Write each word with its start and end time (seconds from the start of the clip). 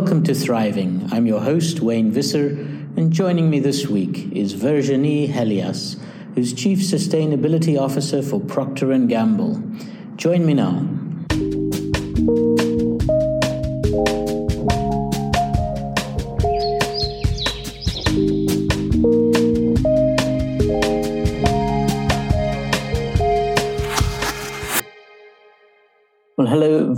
Welcome 0.00 0.24
to 0.24 0.34
Thriving. 0.34 1.06
I'm 1.12 1.26
your 1.26 1.42
host, 1.42 1.80
Wayne 1.80 2.10
Visser, 2.10 2.48
and 2.96 3.12
joining 3.12 3.50
me 3.50 3.60
this 3.60 3.86
week 3.86 4.32
is 4.32 4.54
Virginie 4.54 5.28
Helias, 5.28 6.00
who's 6.34 6.54
Chief 6.54 6.78
Sustainability 6.78 7.78
Officer 7.78 8.22
for 8.22 8.40
Procter 8.40 8.96
& 8.98 9.06
Gamble. 9.06 9.62
Join 10.16 10.46
me 10.46 10.54
now. 10.54 10.99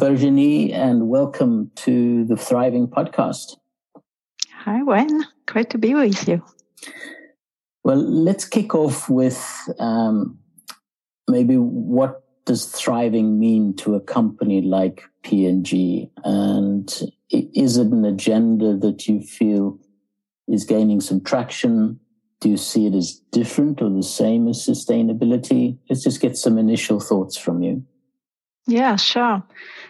Virginie, 0.02 0.72
and 0.72 1.06
welcome 1.06 1.70
to 1.76 2.24
the 2.24 2.36
Thriving 2.36 2.88
Podcast. 2.88 3.56
Hi, 4.52 4.82
Wayne. 4.82 5.22
Great 5.46 5.70
to 5.70 5.78
be 5.78 5.94
with 5.94 6.26
you. 6.26 6.42
Well, 7.84 7.98
let's 7.98 8.44
kick 8.44 8.74
off 8.74 9.08
with 9.08 9.40
um, 9.78 10.40
maybe 11.28 11.54
what 11.54 12.24
does 12.46 12.66
thriving 12.66 13.38
mean 13.38 13.76
to 13.76 13.94
a 13.94 14.00
company 14.00 14.60
like 14.60 15.04
P&G, 15.22 16.10
and 16.24 16.92
is 17.30 17.76
it 17.76 17.86
an 17.86 18.04
agenda 18.04 18.76
that 18.78 19.06
you 19.06 19.20
feel 19.20 19.78
is 20.48 20.64
gaining 20.64 21.00
some 21.00 21.22
traction? 21.22 22.00
Do 22.40 22.48
you 22.48 22.56
see 22.56 22.88
it 22.88 22.94
as 22.96 23.20
different 23.30 23.80
or 23.80 23.88
the 23.88 24.02
same 24.02 24.48
as 24.48 24.66
sustainability? 24.66 25.78
Let's 25.88 26.02
just 26.02 26.20
get 26.20 26.36
some 26.36 26.58
initial 26.58 26.98
thoughts 26.98 27.36
from 27.36 27.62
you. 27.62 27.86
Yeah, 28.66 28.96
sure. 28.96 29.42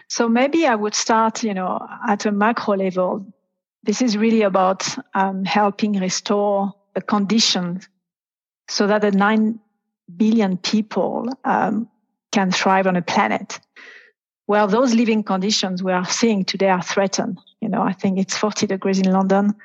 So 0.07 0.27
maybe 0.27 0.65
I 0.65 0.75
would 0.75 0.95
start, 0.95 1.43
you 1.43 1.53
know, 1.53 1.85
at 2.07 2.25
a 2.25 2.31
macro 2.31 2.75
level. 2.75 3.25
This 3.83 4.01
is 4.01 4.17
really 4.17 4.41
about 4.41 4.87
um, 5.13 5.45
helping 5.45 5.93
restore 5.99 6.73
the 6.95 7.01
conditions 7.01 7.87
so 8.67 8.87
that 8.87 9.01
the 9.01 9.11
9 9.11 9.59
billion 10.15 10.57
people 10.57 11.27
um, 11.43 11.89
can 12.31 12.51
thrive 12.51 12.87
on 12.87 12.95
a 12.95 13.01
planet. 13.01 13.59
Well, 14.47 14.67
those 14.67 14.93
living 14.93 15.23
conditions 15.23 15.83
we 15.83 15.91
are 15.91 16.05
seeing 16.05 16.43
today 16.43 16.69
are 16.69 16.81
threatened. 16.81 17.39
You 17.61 17.69
know, 17.69 17.81
I 17.81 17.93
think 17.93 18.19
it's 18.19 18.35
40 18.37 18.67
degrees 18.67 18.99
in 18.99 19.11
London. 19.11 19.55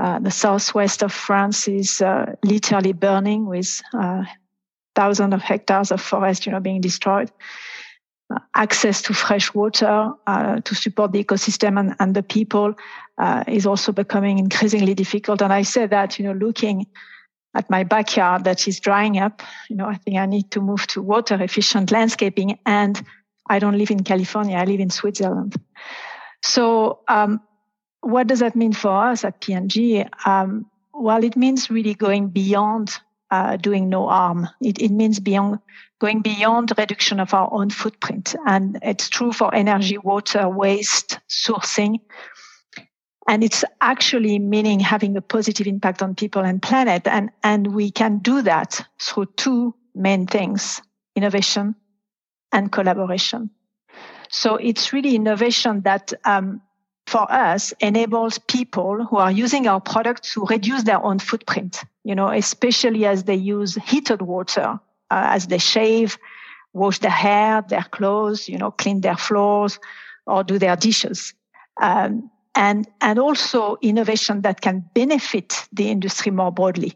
Uh, 0.00 0.18
the 0.18 0.30
southwest 0.30 1.02
of 1.02 1.12
France 1.12 1.68
is 1.68 2.02
uh, 2.02 2.34
literally 2.44 2.92
burning 2.92 3.46
with 3.46 3.80
uh, 3.94 4.24
thousands 4.94 5.34
of 5.34 5.42
hectares 5.42 5.90
of 5.90 6.00
forest, 6.00 6.46
you 6.46 6.52
know, 6.52 6.60
being 6.60 6.80
destroyed 6.80 7.30
access 8.54 9.02
to 9.02 9.14
fresh 9.14 9.54
water 9.54 10.12
uh, 10.26 10.60
to 10.60 10.74
support 10.74 11.12
the 11.12 11.22
ecosystem 11.22 11.78
and, 11.78 11.94
and 12.00 12.14
the 12.14 12.22
people 12.22 12.74
uh, 13.18 13.44
is 13.46 13.66
also 13.66 13.92
becoming 13.92 14.38
increasingly 14.38 14.94
difficult. 14.94 15.42
And 15.42 15.52
I 15.52 15.62
say 15.62 15.86
that, 15.86 16.18
you 16.18 16.24
know, 16.24 16.32
looking 16.32 16.86
at 17.54 17.70
my 17.70 17.84
backyard 17.84 18.44
that 18.44 18.66
is 18.66 18.80
drying 18.80 19.18
up, 19.18 19.42
you 19.70 19.76
know, 19.76 19.86
I 19.86 19.94
think 19.94 20.16
I 20.18 20.26
need 20.26 20.50
to 20.50 20.60
move 20.60 20.86
to 20.88 21.02
water 21.02 21.40
efficient 21.40 21.90
landscaping. 21.90 22.58
And 22.66 23.00
I 23.48 23.58
don't 23.58 23.78
live 23.78 23.90
in 23.90 24.02
California. 24.02 24.56
I 24.56 24.64
live 24.64 24.80
in 24.80 24.90
Switzerland. 24.90 25.54
So, 26.42 27.00
um, 27.08 27.40
what 28.00 28.26
does 28.26 28.40
that 28.40 28.54
mean 28.54 28.72
for 28.72 28.90
us 28.90 29.24
at 29.24 29.40
P&G? 29.40 30.04
Um, 30.24 30.66
well, 30.92 31.24
it 31.24 31.36
means 31.36 31.70
really 31.70 31.94
going 31.94 32.28
beyond 32.28 32.98
uh, 33.30 33.56
doing 33.56 33.88
no 33.88 34.08
harm. 34.08 34.48
It, 34.60 34.80
it 34.80 34.90
means 34.90 35.20
beyond 35.20 35.58
going 35.98 36.20
beyond 36.20 36.72
reduction 36.76 37.20
of 37.20 37.32
our 37.34 37.48
own 37.52 37.70
footprint. 37.70 38.34
And 38.46 38.78
it's 38.82 39.08
true 39.08 39.32
for 39.32 39.54
energy, 39.54 39.98
water, 39.98 40.48
waste, 40.48 41.20
sourcing. 41.28 42.00
And 43.28 43.42
it's 43.42 43.64
actually 43.80 44.38
meaning 44.38 44.78
having 44.78 45.16
a 45.16 45.20
positive 45.20 45.66
impact 45.66 46.02
on 46.02 46.14
people 46.14 46.42
and 46.42 46.62
planet. 46.62 47.06
And, 47.06 47.30
and 47.42 47.74
we 47.74 47.90
can 47.90 48.18
do 48.18 48.42
that 48.42 48.86
through 49.00 49.26
two 49.36 49.74
main 49.94 50.26
things, 50.26 50.80
innovation 51.16 51.74
and 52.52 52.70
collaboration. 52.70 53.50
So 54.28 54.56
it's 54.56 54.92
really 54.92 55.16
innovation 55.16 55.80
that, 55.82 56.12
um, 56.24 56.60
for 57.06 57.30
us 57.30 57.72
enables 57.80 58.38
people 58.38 59.04
who 59.04 59.16
are 59.16 59.30
using 59.30 59.66
our 59.68 59.80
product 59.80 60.24
to 60.32 60.44
reduce 60.46 60.82
their 60.82 61.02
own 61.02 61.18
footprint, 61.18 61.84
you 62.04 62.14
know, 62.14 62.28
especially 62.28 63.06
as 63.06 63.24
they 63.24 63.34
use 63.34 63.76
heated 63.76 64.22
water 64.22 64.80
uh, 65.10 65.26
as 65.30 65.46
they 65.46 65.58
shave, 65.58 66.18
wash 66.72 66.98
their 66.98 67.10
hair, 67.10 67.62
their 67.68 67.84
clothes, 67.90 68.48
you 68.48 68.58
know, 68.58 68.72
clean 68.72 69.00
their 69.02 69.16
floors 69.16 69.78
or 70.26 70.42
do 70.42 70.58
their 70.58 70.76
dishes. 70.76 71.32
Um, 71.80 72.30
and, 72.56 72.88
and 73.00 73.18
also 73.18 73.76
innovation 73.82 74.40
that 74.40 74.60
can 74.60 74.84
benefit 74.94 75.66
the 75.72 75.90
industry 75.90 76.32
more 76.32 76.50
broadly. 76.50 76.94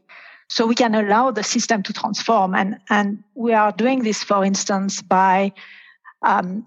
So 0.48 0.66
we 0.66 0.74
can 0.74 0.94
allow 0.96 1.30
the 1.30 1.44
system 1.44 1.82
to 1.84 1.92
transform. 1.92 2.54
And, 2.54 2.78
and 2.88 3.22
we 3.34 3.52
are 3.52 3.70
doing 3.70 4.02
this, 4.02 4.24
for 4.24 4.44
instance, 4.44 5.02
by 5.02 5.52
um, 6.22 6.66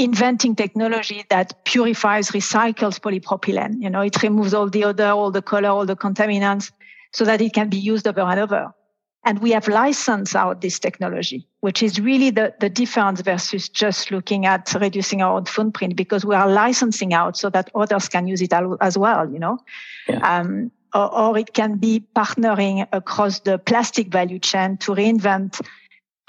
inventing 0.00 0.56
technology 0.56 1.24
that 1.28 1.64
purifies, 1.64 2.30
recycles 2.30 2.98
polypropylene. 2.98 3.82
You 3.82 3.90
know, 3.90 4.00
it 4.00 4.22
removes 4.22 4.54
all 4.54 4.68
the 4.68 4.84
odor, 4.84 5.08
all 5.08 5.30
the 5.30 5.42
color, 5.42 5.68
all 5.68 5.86
the 5.86 5.96
contaminants 5.96 6.72
so 7.12 7.24
that 7.24 7.40
it 7.40 7.52
can 7.52 7.68
be 7.68 7.76
used 7.76 8.08
over 8.08 8.20
and 8.20 8.40
over. 8.40 8.72
And 9.24 9.40
we 9.40 9.50
have 9.50 9.68
licensed 9.68 10.34
out 10.34 10.62
this 10.62 10.78
technology, 10.78 11.46
which 11.60 11.82
is 11.82 12.00
really 12.00 12.30
the, 12.30 12.54
the 12.58 12.70
difference 12.70 13.20
versus 13.20 13.68
just 13.68 14.10
looking 14.10 14.46
at 14.46 14.72
reducing 14.80 15.20
our 15.20 15.36
own 15.36 15.44
footprint 15.44 15.94
because 15.94 16.24
we 16.24 16.34
are 16.34 16.50
licensing 16.50 17.12
out 17.12 17.36
so 17.36 17.50
that 17.50 17.70
others 17.74 18.08
can 18.08 18.26
use 18.26 18.40
it 18.40 18.54
as 18.80 18.96
well, 18.96 19.30
you 19.30 19.38
know? 19.38 19.58
Yeah. 20.08 20.38
Um, 20.38 20.72
or, 20.94 21.14
or 21.14 21.38
it 21.38 21.52
can 21.52 21.76
be 21.76 22.02
partnering 22.16 22.88
across 22.92 23.40
the 23.40 23.58
plastic 23.58 24.08
value 24.08 24.38
chain 24.38 24.78
to 24.78 24.92
reinvent 24.92 25.60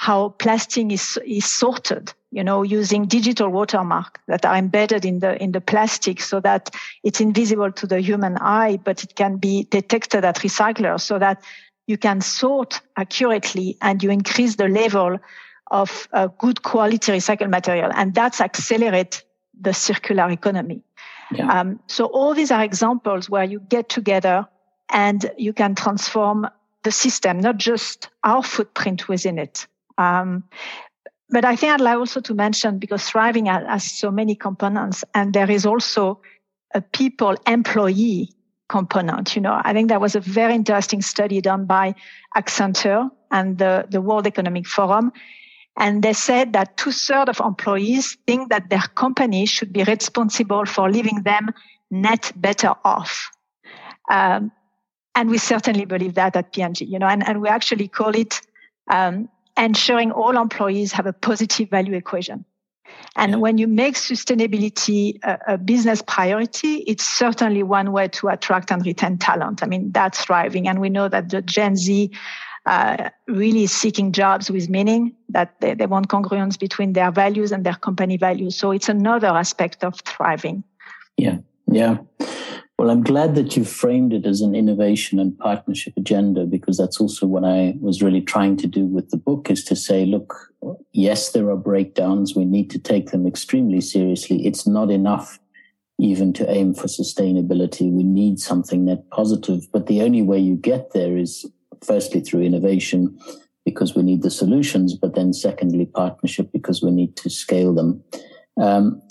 how 0.02 0.30
plastic 0.30 0.92
is, 0.92 1.20
is 1.28 1.46
sorted, 1.46 2.12
you 2.32 2.44
know, 2.44 2.64
using 2.64 3.06
digital 3.06 3.50
watermark 3.50 4.20
that 4.28 4.44
are 4.44 4.56
embedded 4.56 5.06
in 5.06 5.20
the, 5.20 5.40
in 5.40 5.52
the 5.52 5.62
plastic 5.62 6.20
so 6.20 6.40
that 6.40 6.72
it's 7.04 7.22
invisible 7.22 7.72
to 7.72 7.86
the 7.86 8.02
human 8.02 8.36
eye, 8.38 8.80
but 8.84 9.04
it 9.04 9.16
can 9.16 9.38
be 9.38 9.68
detected 9.70 10.26
at 10.26 10.38
recyclers 10.38 11.02
so 11.02 11.20
that 11.20 11.44
you 11.86 12.00
can 12.00 12.20
sort 12.20 12.82
accurately 12.98 13.78
and 13.80 14.02
you 14.02 14.10
increase 14.10 14.56
the 14.56 14.68
level 14.68 15.20
of 15.70 16.08
uh, 16.14 16.26
good 16.40 16.64
quality 16.64 17.12
recycled 17.12 17.52
material. 17.52 17.92
And 17.94 18.16
that's 18.16 18.42
accelerate 18.42 19.24
the 19.62 19.72
circular 19.72 20.32
economy. 20.32 20.82
Yeah. 21.32 21.60
Um, 21.60 21.80
so 21.86 22.06
all 22.06 22.34
these 22.34 22.50
are 22.50 22.64
examples 22.64 23.30
where 23.30 23.44
you 23.44 23.60
get 23.60 23.88
together 23.88 24.48
and 24.90 25.30
you 25.38 25.54
can 25.54 25.76
transform 25.76 26.48
the 26.82 26.92
system, 26.92 27.40
not 27.40 27.58
just 27.58 28.10
our 28.24 28.42
footprint 28.42 29.08
within 29.08 29.38
it. 29.38 29.68
Um, 29.98 30.44
but 31.30 31.46
I 31.46 31.56
think 31.56 31.74
I'd 31.74 31.82
like 31.82 31.98
also 31.98 32.20
to 32.22 32.34
mention 32.34 32.78
because 32.78 33.10
thriving 33.10 33.46
has 33.46 33.90
so 33.90 34.12
many 34.12 34.36
components 34.36 35.04
and 35.14 35.34
there 35.34 35.50
is 35.50 35.66
also 35.66 36.22
a 36.74 36.82
people 36.82 37.36
employee 37.48 38.30
component. 38.68 39.36
You 39.36 39.42
know, 39.42 39.62
I 39.64 39.74
think 39.74 39.90
that 39.90 40.02
was 40.02 40.16
a 40.16 40.20
very 40.20 40.56
interesting 40.56 41.02
study 41.02 41.42
done 41.42 41.66
by 41.66 41.96
Accenture 42.36 43.10
and 43.30 43.58
the, 43.58 43.86
the 43.90 44.02
World 44.02 44.28
Economic 44.28 44.68
Forum. 44.68 45.12
And 45.78 46.04
they 46.04 46.14
said 46.14 46.52
that 46.54 46.76
two 46.76 46.92
thirds 46.92 47.30
of 47.30 47.40
employees 47.40 48.18
think 48.28 48.50
that 48.50 48.70
their 48.70 48.82
company 48.96 49.46
should 49.46 49.72
be 49.72 49.84
responsible 49.84 50.66
for 50.66 50.92
leaving 50.92 51.24
them 51.24 51.50
net 51.90 52.32
better 52.36 52.74
off. 52.84 53.32
Um, 54.10 54.52
and 55.16 55.30
we 55.30 55.38
certainly 55.38 55.86
believe 55.86 56.16
that 56.16 56.36
at 56.36 56.54
P&G, 56.54 56.86
you 56.86 57.00
know, 57.00 57.08
and, 57.08 57.26
and 57.28 57.42
we 57.42 57.50
actually 57.50 57.88
call 57.88 58.16
it 58.16 58.42
um, 58.90 59.30
ensuring 59.58 60.12
all 60.12 60.38
employees 60.38 60.92
have 60.94 61.06
a 61.06 61.14
positive 61.14 61.70
value 61.70 61.96
equation. 61.96 62.46
And 63.16 63.42
when 63.42 63.58
you 63.58 63.68
make 63.68 63.96
sustainability 63.96 65.20
a, 65.24 65.54
a, 65.54 65.58
business 65.58 66.02
priority, 66.02 66.78
it's 66.88 67.06
certainly 67.06 67.64
one 67.64 67.92
way 67.92 68.08
to 68.10 68.30
attract 68.30 68.72
and 68.72 68.86
retain 68.86 69.18
talent. 69.18 69.64
I 69.64 69.66
mean, 69.66 69.92
that's 69.92 70.24
thriving. 70.24 70.68
And 70.68 70.80
we 70.80 70.90
know 70.90 71.10
that 71.10 71.30
the 71.30 71.42
Gen 71.42 71.76
Z 71.76 72.12
uh, 72.66 73.10
really 73.28 73.64
is 73.64 73.72
seeking 73.72 74.12
jobs 74.12 74.50
with 74.50 74.70
meaning, 74.70 75.16
that 75.30 75.60
they, 75.60 75.74
they 75.74 75.88
want 75.88 76.08
congruence 76.08 76.58
between 76.60 76.94
their 76.94 77.12
values 77.12 77.52
and 77.52 77.66
their 77.66 77.76
company 77.76 78.18
values. 78.18 78.56
So 78.56 78.72
it's 78.72 78.88
another 78.88 79.28
aspect 79.28 79.84
of 79.84 80.00
thriving. 80.02 80.64
Yeah. 81.18 81.38
Yeah. 81.68 81.98
Well, 82.82 82.90
I'm 82.90 83.04
glad 83.04 83.36
that 83.36 83.56
you 83.56 83.64
framed 83.64 84.12
it 84.12 84.26
as 84.26 84.42
an 84.42 84.56
innovation 84.56 85.20
and 85.20 85.38
partnership 85.38 85.94
agenda 85.98 86.46
because 86.46 86.80
that's 86.80 87.00
also 87.00 87.28
what 87.28 87.46
I 87.46 87.76
was 87.80 88.02
really 88.02 88.22
trying 88.22 88.58
to 88.58 88.66
do 88.66 88.88
with 88.88 89.12
the 89.12 89.18
book 89.18 89.52
is 89.52 89.64
to 89.66 89.76
say, 89.76 90.04
look, 90.04 90.52
yes, 90.92 91.32
there 91.32 91.52
are 91.52 91.58
breakdowns. 91.58 92.36
We 92.36 92.44
need 92.44 92.72
to 92.72 92.80
take 92.80 93.12
them 93.12 93.28
extremely 93.28 93.82
seriously. 93.82 94.48
It's 94.48 94.66
not 94.66 94.90
enough 94.90 95.38
even 96.00 96.34
to 96.34 96.50
aim 96.50 96.74
for 96.74 96.88
sustainability. 96.88 97.92
We 97.92 98.02
need 98.02 98.40
something 98.40 98.86
net 98.86 99.08
positive. 99.12 99.72
But 99.72 99.86
the 99.86 100.02
only 100.02 100.24
way 100.24 100.40
you 100.40 100.56
get 100.56 100.92
there 100.92 101.16
is 101.16 101.46
firstly 101.86 102.22
through 102.22 102.42
innovation 102.42 103.16
because 103.64 103.94
we 103.94 104.02
need 104.02 104.24
the 104.24 104.32
solutions, 104.32 104.96
but 104.96 105.14
then 105.14 105.34
secondly, 105.34 105.86
partnership 105.86 106.52
because 106.52 106.82
we 106.82 106.90
need 106.90 107.16
to 107.18 107.30
scale 107.30 107.76
them. 107.76 108.04
Um, 108.60 109.04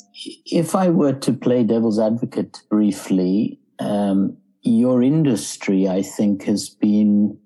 if 0.46 0.74
I 0.74 0.88
were 0.88 1.12
to 1.14 1.32
play 1.32 1.64
devil's 1.64 1.98
advocate 1.98 2.62
briefly, 2.68 3.58
um, 3.78 4.36
your 4.62 5.02
industry, 5.02 5.88
I 5.88 6.02
think, 6.02 6.44
has 6.44 6.68
been 6.68 7.38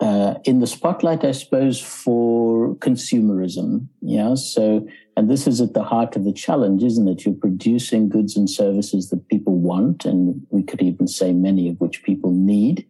uh, 0.00 0.34
in 0.44 0.60
the 0.60 0.66
spotlight, 0.66 1.24
I 1.24 1.32
suppose, 1.32 1.80
for 1.80 2.74
consumerism. 2.76 3.86
Yeah. 4.02 4.34
So, 4.34 4.86
and 5.16 5.30
this 5.30 5.46
is 5.46 5.60
at 5.60 5.72
the 5.72 5.84
heart 5.84 6.16
of 6.16 6.24
the 6.24 6.32
challenge, 6.32 6.82
isn't 6.82 7.08
it? 7.08 7.24
You're 7.24 7.34
producing 7.34 8.08
goods 8.08 8.36
and 8.36 8.50
services 8.50 9.10
that 9.10 9.28
people 9.28 9.54
want, 9.54 10.04
and 10.04 10.42
we 10.50 10.62
could 10.62 10.82
even 10.82 11.06
say 11.06 11.32
many 11.32 11.68
of 11.68 11.80
which 11.80 12.02
people 12.02 12.32
need. 12.32 12.86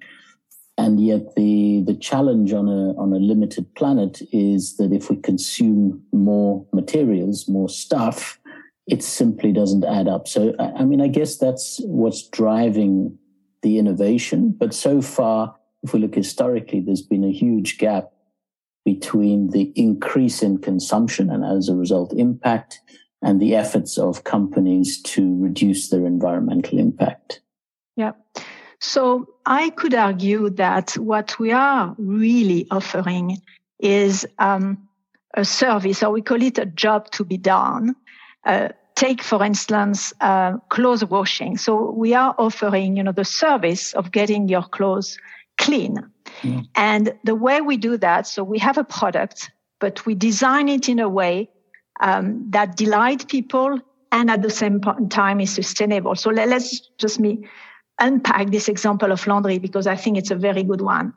And 0.76 0.98
yet, 0.98 1.36
the 1.36 1.84
the 1.86 1.94
challenge 1.94 2.52
on 2.52 2.68
a 2.68 2.98
on 2.98 3.12
a 3.12 3.18
limited 3.18 3.72
planet 3.76 4.22
is 4.32 4.76
that 4.78 4.92
if 4.92 5.08
we 5.08 5.16
consume 5.16 6.02
more 6.12 6.66
materials, 6.72 7.46
more 7.46 7.68
stuff, 7.68 8.40
it 8.86 9.02
simply 9.02 9.52
doesn't 9.52 9.84
add 9.84 10.08
up. 10.08 10.28
So, 10.28 10.54
I 10.58 10.84
mean, 10.84 11.00
I 11.00 11.08
guess 11.08 11.38
that's 11.38 11.80
what's 11.84 12.28
driving 12.28 13.18
the 13.62 13.78
innovation. 13.78 14.54
But 14.56 14.74
so 14.74 15.00
far, 15.00 15.56
if 15.82 15.92
we 15.92 16.00
look 16.00 16.14
historically, 16.14 16.80
there's 16.80 17.02
been 17.02 17.24
a 17.24 17.32
huge 17.32 17.78
gap 17.78 18.10
between 18.84 19.50
the 19.50 19.72
increase 19.74 20.42
in 20.42 20.58
consumption 20.58 21.30
and 21.30 21.44
as 21.44 21.68
a 21.68 21.74
result 21.74 22.12
impact 22.12 22.80
and 23.22 23.40
the 23.40 23.54
efforts 23.54 23.96
of 23.96 24.24
companies 24.24 25.00
to 25.00 25.34
reduce 25.38 25.88
their 25.88 26.04
environmental 26.04 26.78
impact. 26.78 27.40
Yeah. 27.96 28.12
So 28.80 29.26
I 29.46 29.70
could 29.70 29.94
argue 29.94 30.50
that 30.50 30.90
what 30.98 31.38
we 31.38 31.52
are 31.52 31.94
really 31.96 32.66
offering 32.70 33.38
is 33.78 34.26
um, 34.38 34.88
a 35.32 35.44
service, 35.44 36.02
or 36.02 36.10
we 36.10 36.20
call 36.20 36.42
it 36.42 36.58
a 36.58 36.66
job 36.66 37.10
to 37.12 37.24
be 37.24 37.38
done. 37.38 37.96
Uh, 38.44 38.68
take, 38.94 39.22
for 39.22 39.44
instance, 39.44 40.12
uh, 40.20 40.56
clothes 40.68 41.04
washing. 41.04 41.56
So 41.56 41.90
we 41.90 42.14
are 42.14 42.34
offering, 42.38 42.96
you 42.96 43.02
know, 43.02 43.12
the 43.12 43.24
service 43.24 43.92
of 43.94 44.12
getting 44.12 44.48
your 44.48 44.62
clothes 44.62 45.18
clean. 45.58 45.98
Mm. 46.42 46.68
And 46.74 47.14
the 47.24 47.34
way 47.34 47.60
we 47.60 47.76
do 47.76 47.96
that, 47.98 48.26
so 48.26 48.44
we 48.44 48.58
have 48.58 48.78
a 48.78 48.84
product, 48.84 49.50
but 49.80 50.06
we 50.06 50.14
design 50.14 50.68
it 50.68 50.88
in 50.88 50.98
a 50.98 51.08
way 51.08 51.50
um, 52.00 52.50
that 52.50 52.76
delight 52.76 53.28
people 53.28 53.80
and 54.12 54.30
at 54.30 54.42
the 54.42 54.50
same 54.50 54.80
time 55.08 55.40
is 55.40 55.52
sustainable. 55.52 56.14
So 56.14 56.30
let, 56.30 56.48
us 56.52 56.88
just 56.98 57.18
me 57.18 57.48
unpack 57.98 58.50
this 58.50 58.68
example 58.68 59.10
of 59.10 59.26
laundry 59.26 59.58
because 59.58 59.86
I 59.86 59.96
think 59.96 60.16
it's 60.16 60.30
a 60.30 60.36
very 60.36 60.62
good 60.62 60.80
one. 60.80 61.12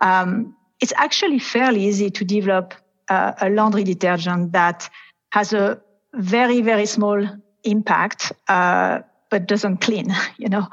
Um, 0.00 0.54
it's 0.80 0.92
actually 0.96 1.38
fairly 1.38 1.86
easy 1.86 2.10
to 2.10 2.24
develop 2.24 2.74
uh, 3.08 3.32
a 3.40 3.50
laundry 3.50 3.82
detergent 3.82 4.52
that 4.52 4.88
has 5.32 5.52
a 5.52 5.80
very, 6.16 6.62
very 6.62 6.86
small 6.86 7.26
impact, 7.64 8.32
uh, 8.48 9.00
but 9.30 9.46
doesn't 9.46 9.78
clean. 9.78 10.14
You 10.38 10.48
know, 10.48 10.68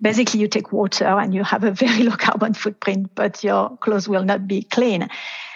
basically 0.00 0.40
you 0.40 0.48
take 0.48 0.72
water 0.72 1.06
and 1.06 1.34
you 1.34 1.42
have 1.42 1.64
a 1.64 1.70
very 1.70 2.02
low 2.08 2.16
carbon 2.16 2.54
footprint, 2.54 3.10
but 3.14 3.42
your 3.42 3.76
clothes 3.78 4.08
will 4.08 4.24
not 4.24 4.46
be 4.46 4.62
clean. 4.62 5.08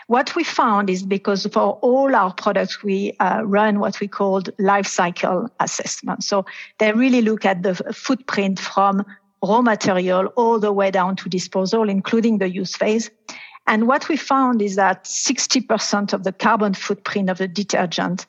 What 0.06 0.34
we 0.34 0.42
found 0.42 0.90
is 0.90 1.04
because 1.04 1.46
for 1.52 1.78
all 1.82 2.16
our 2.16 2.34
products, 2.34 2.82
we 2.82 3.12
uh, 3.20 3.42
run 3.44 3.78
what 3.78 4.00
we 4.00 4.08
called 4.08 4.50
life 4.58 4.86
cycle 4.86 5.48
assessment. 5.60 6.24
So 6.24 6.46
they 6.78 6.92
really 6.92 7.22
look 7.22 7.44
at 7.44 7.62
the 7.62 7.76
footprint 7.94 8.58
from 8.58 9.04
raw 9.40 9.62
material 9.62 10.26
all 10.36 10.58
the 10.58 10.72
way 10.72 10.90
down 10.90 11.14
to 11.16 11.28
disposal, 11.28 11.88
including 11.88 12.38
the 12.38 12.50
use 12.50 12.74
phase. 12.74 13.08
And 13.68 13.86
what 13.86 14.08
we 14.08 14.16
found 14.16 14.60
is 14.62 14.74
that 14.74 15.04
60% 15.04 16.12
of 16.12 16.24
the 16.24 16.32
carbon 16.32 16.74
footprint 16.74 17.30
of 17.30 17.38
the 17.38 17.46
detergent 17.46 18.26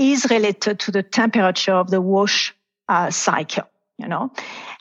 is 0.00 0.26
related 0.30 0.80
to 0.80 0.90
the 0.90 1.02
temperature 1.02 1.74
of 1.74 1.90
the 1.90 2.00
wash 2.00 2.54
uh, 2.88 3.10
cycle, 3.10 3.64
you 3.98 4.08
know. 4.08 4.32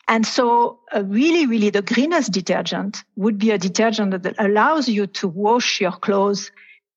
And 0.07 0.25
so 0.25 0.79
uh, 0.95 1.03
really, 1.03 1.45
really 1.45 1.69
the 1.69 1.81
greenest 1.81 2.31
detergent 2.31 3.03
would 3.17 3.37
be 3.37 3.51
a 3.51 3.57
detergent 3.57 4.23
that 4.23 4.35
allows 4.39 4.87
you 4.87 5.07
to 5.07 5.27
wash 5.27 5.81
your 5.81 5.91
clothes 5.91 6.51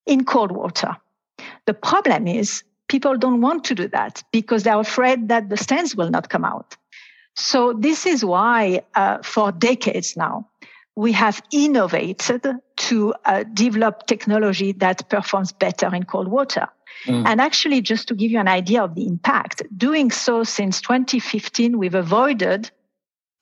in 0.06 0.24
cold 0.24 0.52
water. 0.52 0.96
The 1.66 1.74
problem 1.74 2.28
is 2.28 2.62
people 2.88 3.16
don't 3.18 3.40
want 3.40 3.64
to 3.64 3.74
do 3.74 3.88
that 3.88 4.22
because 4.30 4.62
they're 4.62 4.78
afraid 4.78 5.28
that 5.28 5.48
the 5.48 5.56
stains 5.56 5.96
will 5.96 6.10
not 6.10 6.28
come 6.28 6.44
out. 6.44 6.76
So 7.34 7.72
this 7.72 8.06
is 8.06 8.24
why 8.24 8.82
uh, 8.94 9.18
for 9.22 9.50
decades 9.50 10.16
now, 10.16 10.48
we 10.94 11.10
have 11.12 11.42
innovated 11.50 12.46
to 12.76 13.14
uh, 13.24 13.44
develop 13.52 14.06
technology 14.06 14.72
that 14.72 15.08
performs 15.08 15.50
better 15.50 15.92
in 15.94 16.04
cold 16.04 16.28
water. 16.28 16.68
Mm. 17.04 17.26
And 17.26 17.40
actually, 17.40 17.80
just 17.80 18.08
to 18.08 18.14
give 18.14 18.30
you 18.30 18.38
an 18.38 18.48
idea 18.48 18.82
of 18.82 18.94
the 18.94 19.06
impact, 19.06 19.62
doing 19.76 20.10
so 20.10 20.44
since 20.44 20.80
2015, 20.80 21.78
we've 21.78 21.94
avoided 21.94 22.70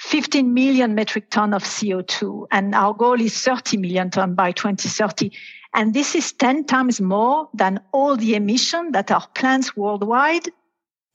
15 0.00 0.55
million 0.55 0.94
metric 0.94 1.31
ton 1.31 1.52
of 1.52 1.62
CO2, 1.62 2.47
and 2.50 2.75
our 2.75 2.94
goal 2.94 3.20
is 3.20 3.38
30 3.43 3.76
million 3.76 4.11
ton 4.11 4.35
by 4.35 4.52
2030. 4.52 5.31
And 5.75 5.94
this 5.94 6.14
is 6.14 6.32
10 6.32 6.64
times 6.64 7.00
more 7.00 7.49
than 7.55 7.81
all 7.93 8.17
the 8.17 8.35
emission 8.35 8.93
that 8.93 9.11
our 9.11 9.26
plants 9.35 9.76
worldwide 9.76 10.49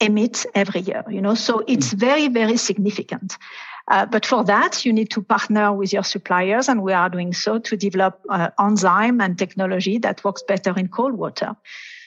emit 0.00 0.46
every 0.54 0.80
year. 0.80 1.04
You 1.10 1.20
know, 1.20 1.34
so 1.34 1.62
it's 1.66 1.92
mm. 1.92 1.98
very, 1.98 2.28
very 2.28 2.56
significant. 2.56 3.36
Uh, 3.88 4.04
but 4.04 4.26
for 4.26 4.44
that, 4.44 4.84
you 4.84 4.92
need 4.92 5.10
to 5.10 5.22
partner 5.22 5.72
with 5.72 5.92
your 5.92 6.02
suppliers, 6.02 6.68
and 6.68 6.82
we 6.82 6.92
are 6.92 7.08
doing 7.08 7.32
so 7.32 7.58
to 7.58 7.76
develop 7.76 8.20
uh, 8.28 8.50
enzyme 8.58 9.20
and 9.20 9.38
technology 9.38 9.98
that 9.98 10.24
works 10.24 10.42
better 10.42 10.76
in 10.76 10.88
cold 10.88 11.14
water. 11.14 11.54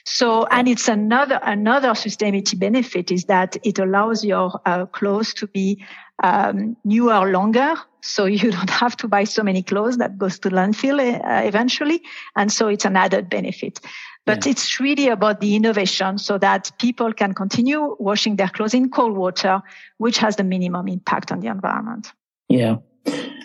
So, 0.04 0.46
and 0.46 0.68
it's 0.68 0.88
another 0.88 1.40
another 1.42 1.90
sustainability 1.90 2.58
benefit 2.58 3.10
is 3.10 3.24
that 3.24 3.56
it 3.62 3.78
allows 3.78 4.24
your 4.24 4.60
uh, 4.66 4.86
clothes 4.86 5.34
to 5.34 5.46
be 5.46 5.84
um, 6.22 6.76
newer 6.84 7.30
longer, 7.30 7.74
so 8.00 8.24
you 8.26 8.50
don't 8.50 8.70
have 8.70 8.96
to 8.98 9.08
buy 9.08 9.24
so 9.24 9.42
many 9.42 9.62
clothes 9.62 9.98
that 9.98 10.18
goes 10.18 10.38
to 10.40 10.50
landfill 10.50 11.00
uh, 11.00 11.46
eventually, 11.46 12.02
and 12.36 12.52
so 12.52 12.68
it's 12.68 12.84
an 12.84 12.96
added 12.96 13.28
benefit. 13.28 13.80
But 14.26 14.44
yeah. 14.44 14.50
it's 14.50 14.78
really 14.78 15.08
about 15.08 15.40
the 15.40 15.56
innovation 15.56 16.18
so 16.18 16.36
that 16.38 16.70
people 16.78 17.12
can 17.12 17.32
continue 17.32 17.96
washing 17.98 18.36
their 18.36 18.48
clothes 18.48 18.74
in 18.74 18.90
cold 18.90 19.16
water, 19.16 19.62
which 19.96 20.18
has 20.18 20.36
the 20.36 20.44
minimum 20.44 20.88
impact 20.88 21.32
on 21.32 21.40
the 21.40 21.48
environment. 21.48 22.12
Yeah. 22.48 22.76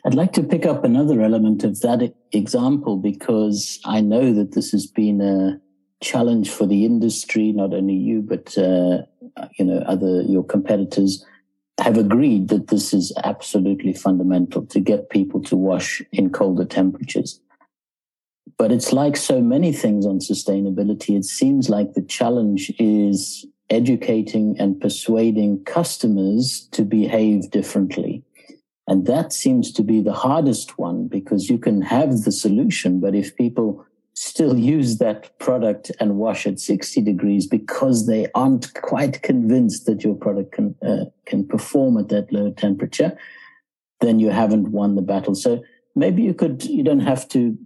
I'd 0.05 0.13
like 0.13 0.33
to 0.33 0.43
pick 0.43 0.65
up 0.65 0.83
another 0.83 1.21
element 1.21 1.63
of 1.63 1.79
that 1.81 2.13
example 2.31 2.97
because 2.97 3.79
I 3.85 4.01
know 4.01 4.33
that 4.33 4.53
this 4.53 4.71
has 4.71 4.85
been 4.85 5.21
a 5.21 5.59
challenge 6.01 6.49
for 6.49 6.65
the 6.65 6.85
industry, 6.85 7.51
not 7.51 7.73
only 7.73 7.95
you, 7.95 8.21
but, 8.21 8.57
uh, 8.57 9.03
you 9.57 9.65
know, 9.65 9.79
other, 9.87 10.21
your 10.21 10.43
competitors 10.43 11.25
have 11.79 11.97
agreed 11.97 12.47
that 12.49 12.67
this 12.67 12.93
is 12.93 13.13
absolutely 13.23 13.93
fundamental 13.93 14.65
to 14.67 14.79
get 14.79 15.09
people 15.09 15.41
to 15.41 15.55
wash 15.55 16.01
in 16.11 16.29
colder 16.29 16.65
temperatures. 16.65 17.39
But 18.57 18.71
it's 18.71 18.93
like 18.93 19.17
so 19.17 19.41
many 19.41 19.73
things 19.73 20.05
on 20.05 20.19
sustainability. 20.19 21.17
It 21.17 21.25
seems 21.25 21.69
like 21.69 21.93
the 21.93 22.01
challenge 22.01 22.71
is 22.79 23.45
educating 23.69 24.55
and 24.59 24.79
persuading 24.79 25.63
customers 25.65 26.67
to 26.71 26.83
behave 26.83 27.51
differently. 27.51 28.23
And 28.87 29.07
that 29.07 29.33
seems 29.33 29.71
to 29.73 29.83
be 29.83 30.01
the 30.01 30.13
hardest 30.13 30.77
one 30.77 31.07
because 31.07 31.49
you 31.49 31.57
can 31.57 31.81
have 31.81 32.21
the 32.21 32.31
solution, 32.31 32.99
but 32.99 33.15
if 33.15 33.35
people 33.35 33.83
still 34.15 34.57
use 34.57 34.97
that 34.97 35.37
product 35.39 35.91
and 35.99 36.17
wash 36.17 36.47
at 36.47 36.59
60 36.59 37.01
degrees 37.01 37.45
because 37.45 38.07
they 38.07 38.27
aren't 38.33 38.73
quite 38.73 39.21
convinced 39.21 39.85
that 39.85 40.03
your 40.03 40.15
product 40.15 40.53
can 40.53 40.75
uh, 40.81 41.05
can 41.25 41.45
perform 41.47 41.97
at 41.97 42.09
that 42.09 42.31
low 42.31 42.51
temperature 42.51 43.17
then 44.01 44.19
you 44.19 44.29
haven't 44.29 44.69
won 44.69 44.95
the 44.95 45.01
battle. 45.01 45.35
So 45.35 45.63
maybe 45.95 46.23
you 46.23 46.33
could 46.33 46.63
you 46.63 46.83
don't 46.83 47.01
have 47.01 47.27
to 47.29 47.57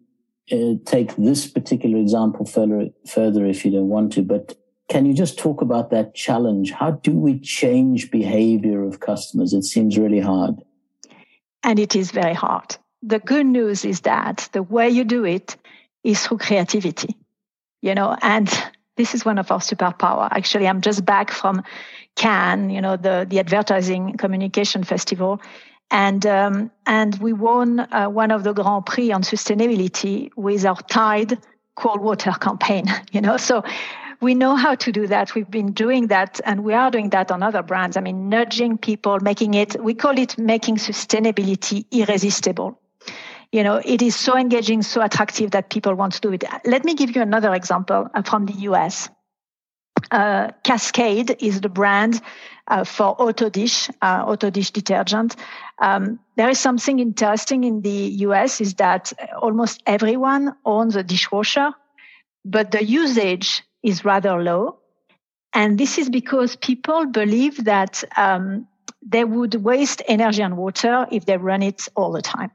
uh, 0.51 0.73
take 0.85 1.15
this 1.15 1.47
particular 1.47 1.97
example 1.97 2.45
further 2.45 2.89
further 3.07 3.45
if 3.45 3.65
you 3.65 3.71
don't 3.71 3.89
want 3.89 4.13
to 4.13 4.21
but 4.21 4.55
can 4.89 5.05
you 5.05 5.13
just 5.13 5.37
talk 5.37 5.61
about 5.61 5.91
that 5.91 6.15
challenge? 6.15 6.71
How 6.71 6.91
do 6.91 7.11
we 7.11 7.39
change 7.39 8.09
behavior 8.09 8.83
of 8.83 8.99
customers? 8.99 9.53
It 9.53 9.63
seems 9.63 9.99
really 9.99 10.19
hard. 10.19 10.55
And 11.61 11.77
it 11.77 11.95
is 11.95 12.09
very 12.09 12.33
hard. 12.33 12.75
The 13.03 13.19
good 13.19 13.45
news 13.45 13.85
is 13.85 14.01
that 14.01 14.49
the 14.51 14.63
way 14.63 14.89
you 14.89 15.03
do 15.03 15.23
it 15.25 15.55
is 16.03 16.25
through 16.25 16.37
creativity, 16.37 17.15
you 17.81 17.95
know, 17.95 18.15
and 18.21 18.49
this 18.95 19.15
is 19.15 19.23
one 19.23 19.37
of 19.37 19.51
our 19.51 19.59
superpower. 19.59 20.27
Actually, 20.31 20.67
I'm 20.67 20.81
just 20.81 21.05
back 21.05 21.31
from 21.31 21.63
Cannes, 22.15 22.69
you 22.69 22.81
know, 22.81 22.97
the, 22.97 23.25
the 23.29 23.39
advertising 23.39 24.17
communication 24.17 24.83
festival. 24.83 25.41
And, 25.91 26.25
um, 26.25 26.71
and 26.85 27.17
we 27.19 27.33
won 27.33 27.79
uh, 27.79 28.07
one 28.07 28.31
of 28.31 28.43
the 28.43 28.53
Grand 28.53 28.85
Prix 28.85 29.11
on 29.11 29.23
sustainability 29.23 30.29
with 30.35 30.65
our 30.65 30.75
Tide 30.75 31.37
cold 31.75 32.01
water 32.01 32.31
campaign, 32.31 32.85
you 33.11 33.21
know, 33.21 33.37
so 33.37 33.63
we 34.21 34.35
know 34.35 34.55
how 34.55 34.75
to 34.75 34.91
do 34.91 35.07
that. 35.07 35.33
We've 35.33 35.49
been 35.49 35.71
doing 35.71 36.07
that 36.07 36.41
and 36.43 36.63
we 36.63 36.73
are 36.73 36.91
doing 36.91 37.09
that 37.11 37.31
on 37.31 37.41
other 37.41 37.63
brands. 37.63 37.95
I 37.95 38.01
mean, 38.01 38.27
nudging 38.27 38.77
people, 38.77 39.17
making 39.21 39.53
it, 39.53 39.81
we 39.81 39.93
call 39.93 40.17
it 40.19 40.37
making 40.37 40.75
sustainability 40.75 41.85
irresistible 41.91 42.78
you 43.51 43.63
know, 43.63 43.81
it 43.83 44.01
is 44.01 44.15
so 44.15 44.37
engaging, 44.37 44.81
so 44.81 45.01
attractive 45.01 45.51
that 45.51 45.69
people 45.69 45.95
want 45.95 46.13
to 46.13 46.21
do 46.21 46.31
it. 46.31 46.43
Let 46.65 46.85
me 46.85 46.93
give 46.93 47.15
you 47.15 47.21
another 47.21 47.53
example 47.53 48.07
uh, 48.13 48.21
from 48.21 48.45
the 48.45 48.53
US. 48.69 49.09
Uh, 50.11 50.51
Cascade 50.63 51.35
is 51.39 51.61
the 51.61 51.69
brand 51.69 52.21
uh, 52.67 52.83
for 52.83 53.19
Auto 53.21 53.49
Dish, 53.49 53.89
uh, 54.01 54.23
Auto 54.25 54.49
Dish 54.49 54.71
detergent. 54.71 55.35
Um, 55.79 56.19
there 56.37 56.49
is 56.49 56.59
something 56.59 56.99
interesting 56.99 57.63
in 57.63 57.81
the 57.81 58.09
US 58.27 58.61
is 58.61 58.75
that 58.75 59.11
almost 59.41 59.81
everyone 59.85 60.55
owns 60.63 60.95
a 60.95 61.03
dishwasher, 61.03 61.71
but 62.45 62.71
the 62.71 62.83
usage 62.83 63.63
is 63.83 64.05
rather 64.05 64.41
low. 64.41 64.77
And 65.53 65.77
this 65.77 65.97
is 65.97 66.09
because 66.09 66.55
people 66.55 67.07
believe 67.07 67.65
that 67.65 68.03
um, 68.15 68.67
they 69.01 69.25
would 69.25 69.55
waste 69.55 70.03
energy 70.07 70.43
and 70.43 70.55
water 70.55 71.07
if 71.11 71.25
they 71.25 71.37
run 71.37 71.63
it 71.63 71.87
all 71.95 72.11
the 72.11 72.21
time. 72.21 72.51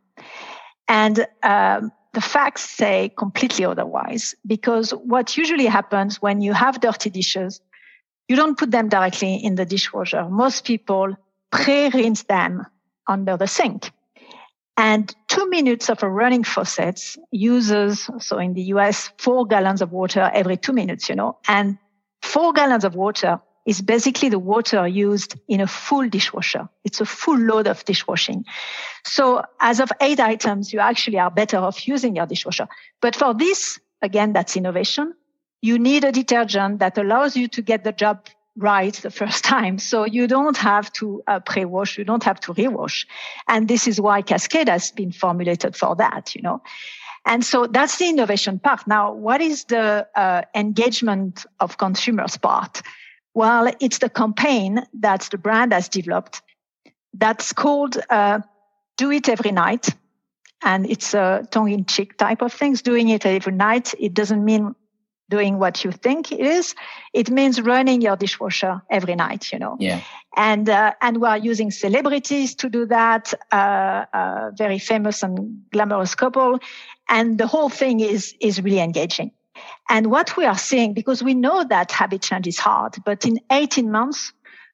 And 0.88 1.26
um, 1.42 1.92
the 2.12 2.20
facts 2.20 2.62
say 2.62 3.12
completely 3.16 3.64
otherwise, 3.64 4.34
because 4.46 4.90
what 4.90 5.36
usually 5.36 5.66
happens 5.66 6.22
when 6.22 6.40
you 6.40 6.52
have 6.52 6.80
dirty 6.80 7.10
dishes, 7.10 7.60
you 8.28 8.36
don't 8.36 8.58
put 8.58 8.70
them 8.70 8.88
directly 8.88 9.36
in 9.36 9.54
the 9.54 9.66
dishwasher. 9.66 10.28
Most 10.28 10.64
people 10.64 11.16
pre-rinse 11.50 12.22
them 12.24 12.66
under 13.06 13.36
the 13.36 13.46
sink. 13.46 13.90
And 14.76 15.14
two 15.28 15.48
minutes 15.48 15.88
of 15.88 16.02
a 16.02 16.10
running 16.10 16.42
faucet 16.42 17.16
uses, 17.30 18.10
so 18.18 18.38
in 18.38 18.54
the 18.54 18.62
US, 18.74 19.10
four 19.18 19.46
gallons 19.46 19.82
of 19.82 19.92
water 19.92 20.30
every 20.34 20.56
two 20.56 20.72
minutes, 20.72 21.08
you 21.08 21.14
know, 21.14 21.38
and 21.46 21.78
four 22.22 22.52
gallons 22.52 22.84
of 22.84 22.96
water 22.96 23.40
is 23.66 23.80
basically 23.80 24.28
the 24.28 24.38
water 24.38 24.86
used 24.86 25.36
in 25.48 25.60
a 25.60 25.66
full 25.66 26.08
dishwasher. 26.08 26.68
It's 26.84 27.00
a 27.00 27.06
full 27.06 27.38
load 27.38 27.66
of 27.66 27.84
dishwashing. 27.84 28.44
So 29.04 29.42
as 29.60 29.80
of 29.80 29.90
eight 30.00 30.20
items, 30.20 30.72
you 30.72 30.80
actually 30.80 31.18
are 31.18 31.30
better 31.30 31.58
off 31.58 31.88
using 31.88 32.16
your 32.16 32.26
dishwasher. 32.26 32.68
But 33.00 33.16
for 33.16 33.34
this, 33.34 33.80
again, 34.02 34.32
that's 34.32 34.56
innovation. 34.56 35.14
You 35.62 35.78
need 35.78 36.04
a 36.04 36.12
detergent 36.12 36.80
that 36.80 36.98
allows 36.98 37.36
you 37.36 37.48
to 37.48 37.62
get 37.62 37.84
the 37.84 37.92
job 37.92 38.26
right 38.56 38.94
the 38.94 39.10
first 39.10 39.44
time. 39.54 39.78
So 39.78 40.04
you 40.04 40.26
don't 40.26 40.56
have 40.58 40.92
to 40.94 41.22
uh, 41.26 41.40
pre-wash, 41.40 41.98
you 41.98 42.04
don't 42.04 42.24
have 42.24 42.40
to 42.40 42.54
rewash. 42.54 43.06
And 43.48 43.66
this 43.66 43.88
is 43.88 44.00
why 44.00 44.22
Cascade 44.22 44.68
has 44.68 44.90
been 44.90 45.10
formulated 45.10 45.74
for 45.74 45.96
that, 45.96 46.34
you 46.34 46.42
know. 46.42 46.62
And 47.26 47.42
so 47.42 47.66
that's 47.66 47.96
the 47.96 48.08
innovation 48.10 48.58
part. 48.58 48.86
Now, 48.86 49.12
what 49.12 49.40
is 49.40 49.64
the 49.64 50.06
uh, 50.14 50.42
engagement 50.54 51.46
of 51.58 51.78
consumers 51.78 52.36
part? 52.36 52.82
Well, 53.34 53.72
it's 53.80 53.98
the 53.98 54.08
campaign 54.08 54.84
that 55.00 55.28
the 55.30 55.38
brand 55.38 55.72
has 55.72 55.88
developed 55.88 56.42
that's 57.12 57.52
called 57.52 57.96
uh, 58.10 58.40
Do 58.96 59.10
It 59.10 59.28
Every 59.28 59.52
Night. 59.52 59.88
And 60.62 60.88
it's 60.88 61.14
a 61.14 61.46
tongue 61.50 61.70
in 61.70 61.84
cheek 61.84 62.16
type 62.16 62.40
of 62.40 62.52
things. 62.52 62.80
Doing 62.80 63.08
it 63.08 63.26
every 63.26 63.52
night, 63.52 63.92
it 63.98 64.14
doesn't 64.14 64.44
mean 64.44 64.74
doing 65.28 65.58
what 65.58 65.84
you 65.84 65.90
think 65.90 66.32
it 66.32 66.40
is. 66.40 66.74
It 67.12 67.30
means 67.30 67.60
running 67.60 68.00
your 68.00 68.16
dishwasher 68.16 68.82
every 68.90 69.14
night, 69.14 69.52
you 69.52 69.58
know. 69.58 69.76
Yeah. 69.78 70.00
And 70.36 70.68
uh, 70.68 70.92
and 71.00 71.20
we 71.20 71.28
are 71.28 71.38
using 71.38 71.70
celebrities 71.70 72.54
to 72.56 72.68
do 72.68 72.86
that. 72.86 73.34
Uh, 73.52 74.04
uh, 74.12 74.50
very 74.54 74.78
famous 74.78 75.22
and 75.22 75.62
glamorous 75.70 76.14
couple, 76.14 76.58
and 77.08 77.38
the 77.38 77.46
whole 77.46 77.68
thing 77.68 78.00
is 78.00 78.34
is 78.40 78.62
really 78.62 78.80
engaging. 78.80 79.30
And 79.88 80.10
what 80.10 80.36
we 80.36 80.44
are 80.44 80.58
seeing, 80.58 80.94
because 80.94 81.22
we 81.22 81.34
know 81.34 81.64
that 81.64 81.92
habit 81.92 82.22
change 82.22 82.46
is 82.46 82.58
hard, 82.58 82.96
but 83.04 83.24
in 83.24 83.40
18 83.50 83.90
months, 83.90 84.32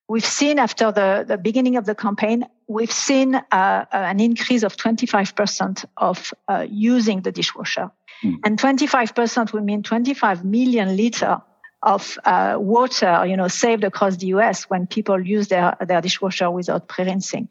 we've 0.08 0.24
seen 0.24 0.58
after 0.58 0.90
the, 0.92 1.24
the 1.26 1.38
beginning 1.38 1.76
of 1.76 1.84
the 1.84 1.94
campaign, 1.94 2.46
we've 2.66 2.92
seen 2.92 3.34
uh, 3.34 3.42
uh 3.50 3.84
an 3.92 4.20
increase 4.20 4.62
of 4.62 4.76
25% 4.76 5.84
of 5.96 6.32
uh, 6.48 6.66
using 6.68 7.22
the 7.22 7.32
dishwasher. 7.32 7.90
Mm. 8.22 8.36
And 8.44 8.58
25% 8.58 9.52
would 9.52 9.64
mean 9.64 9.82
25 9.82 10.44
million 10.44 10.96
liter 10.96 11.42
of 11.82 12.18
uh, 12.24 12.56
water, 12.58 13.24
you 13.26 13.36
know, 13.36 13.48
saved 13.48 13.84
across 13.84 14.16
the 14.16 14.26
US 14.28 14.64
when 14.64 14.86
people 14.86 15.20
use 15.20 15.48
their, 15.48 15.76
their 15.86 16.00
dishwasher 16.00 16.50
without 16.50 16.88
pre-rinsing. 16.88 17.48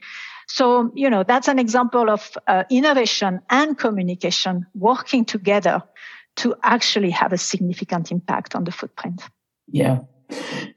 So, 0.48 0.92
you 0.96 1.10
know, 1.10 1.24
that's 1.24 1.48
an 1.48 1.60
example 1.60 2.10
of 2.10 2.38
uh, 2.48 2.64
innovation 2.70 3.42
and 3.50 3.78
communication 3.78 4.66
working 4.74 5.26
together 5.26 5.84
to 6.40 6.56
actually 6.64 7.10
have 7.12 7.34
a 7.34 7.38
significant 7.38 8.12
impact 8.12 8.56
on 8.56 8.64
the 8.64 8.72
footprint. 8.72 9.22
Yeah. 9.68 10.00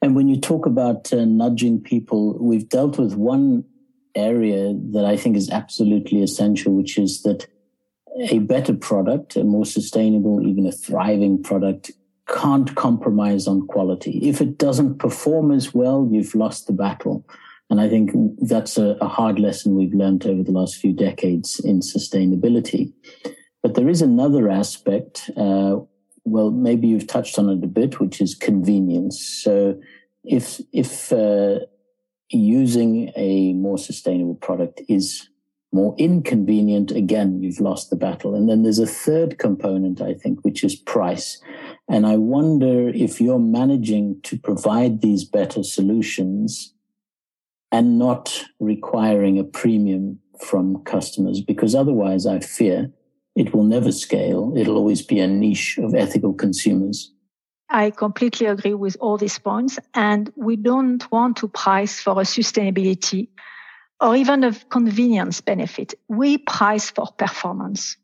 And 0.00 0.16
when 0.16 0.28
you 0.28 0.40
talk 0.40 0.66
about 0.66 1.12
uh, 1.12 1.25
nudging 1.25 1.81
people, 1.81 2.38
we've 2.38 2.69
dealt 2.69 2.99
with 2.99 3.14
one 3.14 3.64
area 4.14 4.75
that 4.92 5.04
I 5.04 5.16
think 5.16 5.37
is 5.37 5.50
absolutely 5.50 6.23
essential, 6.23 6.75
which 6.75 6.99
is 6.99 7.23
that 7.23 7.47
a 8.31 8.38
better 8.40 8.75
product, 8.75 9.37
a 9.37 9.45
more 9.45 9.64
sustainable, 9.64 10.47
even 10.47 10.66
a 10.66 10.73
thriving 10.73 11.42
product 11.42 11.92
can't 12.28 12.75
compromise 12.75 13.47
on 13.47 13.66
quality. 13.66 14.19
If 14.23 14.40
it 14.40 14.59
doesn't 14.59 14.99
perform 14.99 15.50
as 15.50 15.75
well, 15.75 16.09
you've 16.11 16.35
lost 16.35 16.66
the 16.66 16.73
battle. 16.73 17.26
And 17.71 17.81
I 17.81 17.88
think 17.88 18.11
that's 18.40 18.76
a, 18.76 18.97
a 19.00 19.09
hard 19.09 19.38
lesson 19.38 19.75
we've 19.75 19.95
learned 19.95 20.26
over 20.26 20.42
the 20.42 20.52
last 20.52 20.76
few 20.76 20.92
decades 20.92 21.61
in 21.61 21.81
sustainability. 21.81 22.92
But 23.62 23.75
there 23.75 23.88
is 23.88 24.02
another 24.02 24.50
aspect. 24.50 25.31
Uh, 25.37 25.76
well, 26.25 26.50
maybe 26.50 26.88
you've 26.88 27.07
touched 27.07 27.38
on 27.38 27.49
it 27.49 27.64
a 27.64 27.69
bit, 27.69 28.00
which 28.00 28.21
is 28.21 28.35
convenience. 28.35 29.21
So 29.21 29.81
if 30.25 30.61
if 30.73 31.12
uh, 31.12 31.61
using 32.28 33.12
a 33.16 33.52
more 33.54 33.78
sustainable 33.78 34.35
product 34.37 34.83
is 34.88 35.28
more 35.75 35.95
inconvenient, 35.97 36.90
again, 36.90 37.42
you've 37.42 37.61
lost 37.61 37.88
the 37.88 37.97
battle. 37.97 38.35
And 38.35 38.49
then 38.49 38.62
there's 38.62 38.78
a 38.78 38.87
third 38.87 39.38
component, 39.38 40.02
I 40.02 40.12
think, 40.12 40.40
which 40.42 40.62
is 40.64 40.76
price. 40.76 41.40
And 41.88 42.07
I 42.07 42.16
wonder 42.16 42.90
if 42.90 43.21
you're 43.21 43.38
managing 43.38 44.21
to 44.25 44.38
provide 44.38 45.00
these 45.00 45.25
better 45.25 45.62
solutions 45.62 46.75
and 47.71 47.99
not 47.99 48.45
requiring 48.61 49.38
a 49.38 49.45
premium 49.45 50.19
from 50.38 50.83
customers, 50.85 51.40
because 51.40 51.75
otherwise 51.75 52.26
I 52.26 52.40
fear 52.40 52.92
it 53.34 53.54
will 53.54 53.64
never 53.64 53.92
scale. 53.92 54.52
It'll 54.56 54.76
always 54.76 55.02
be 55.02 55.20
a 55.20 55.26
niche 55.26 55.78
of 55.78 55.94
ethical 55.94 56.34
consumers. 56.34 57.12
I 57.70 57.90
completely 57.90 58.46
agree 58.46 58.74
with 58.74 58.96
all 59.00 59.16
these 59.16 59.38
points. 59.38 59.78
And 59.94 60.30
we 60.36 60.56
don't 60.56 61.10
want 61.10 61.38
to 61.38 61.48
price 61.48 62.00
for 62.00 62.12
a 62.12 62.24
sustainability 62.24 63.28
or 64.00 64.14
even 64.14 64.44
a 64.44 64.52
convenience 64.68 65.40
benefit. 65.40 65.94
We 66.08 66.38
price 66.38 66.90
for 66.90 67.06
performance. 67.16 67.96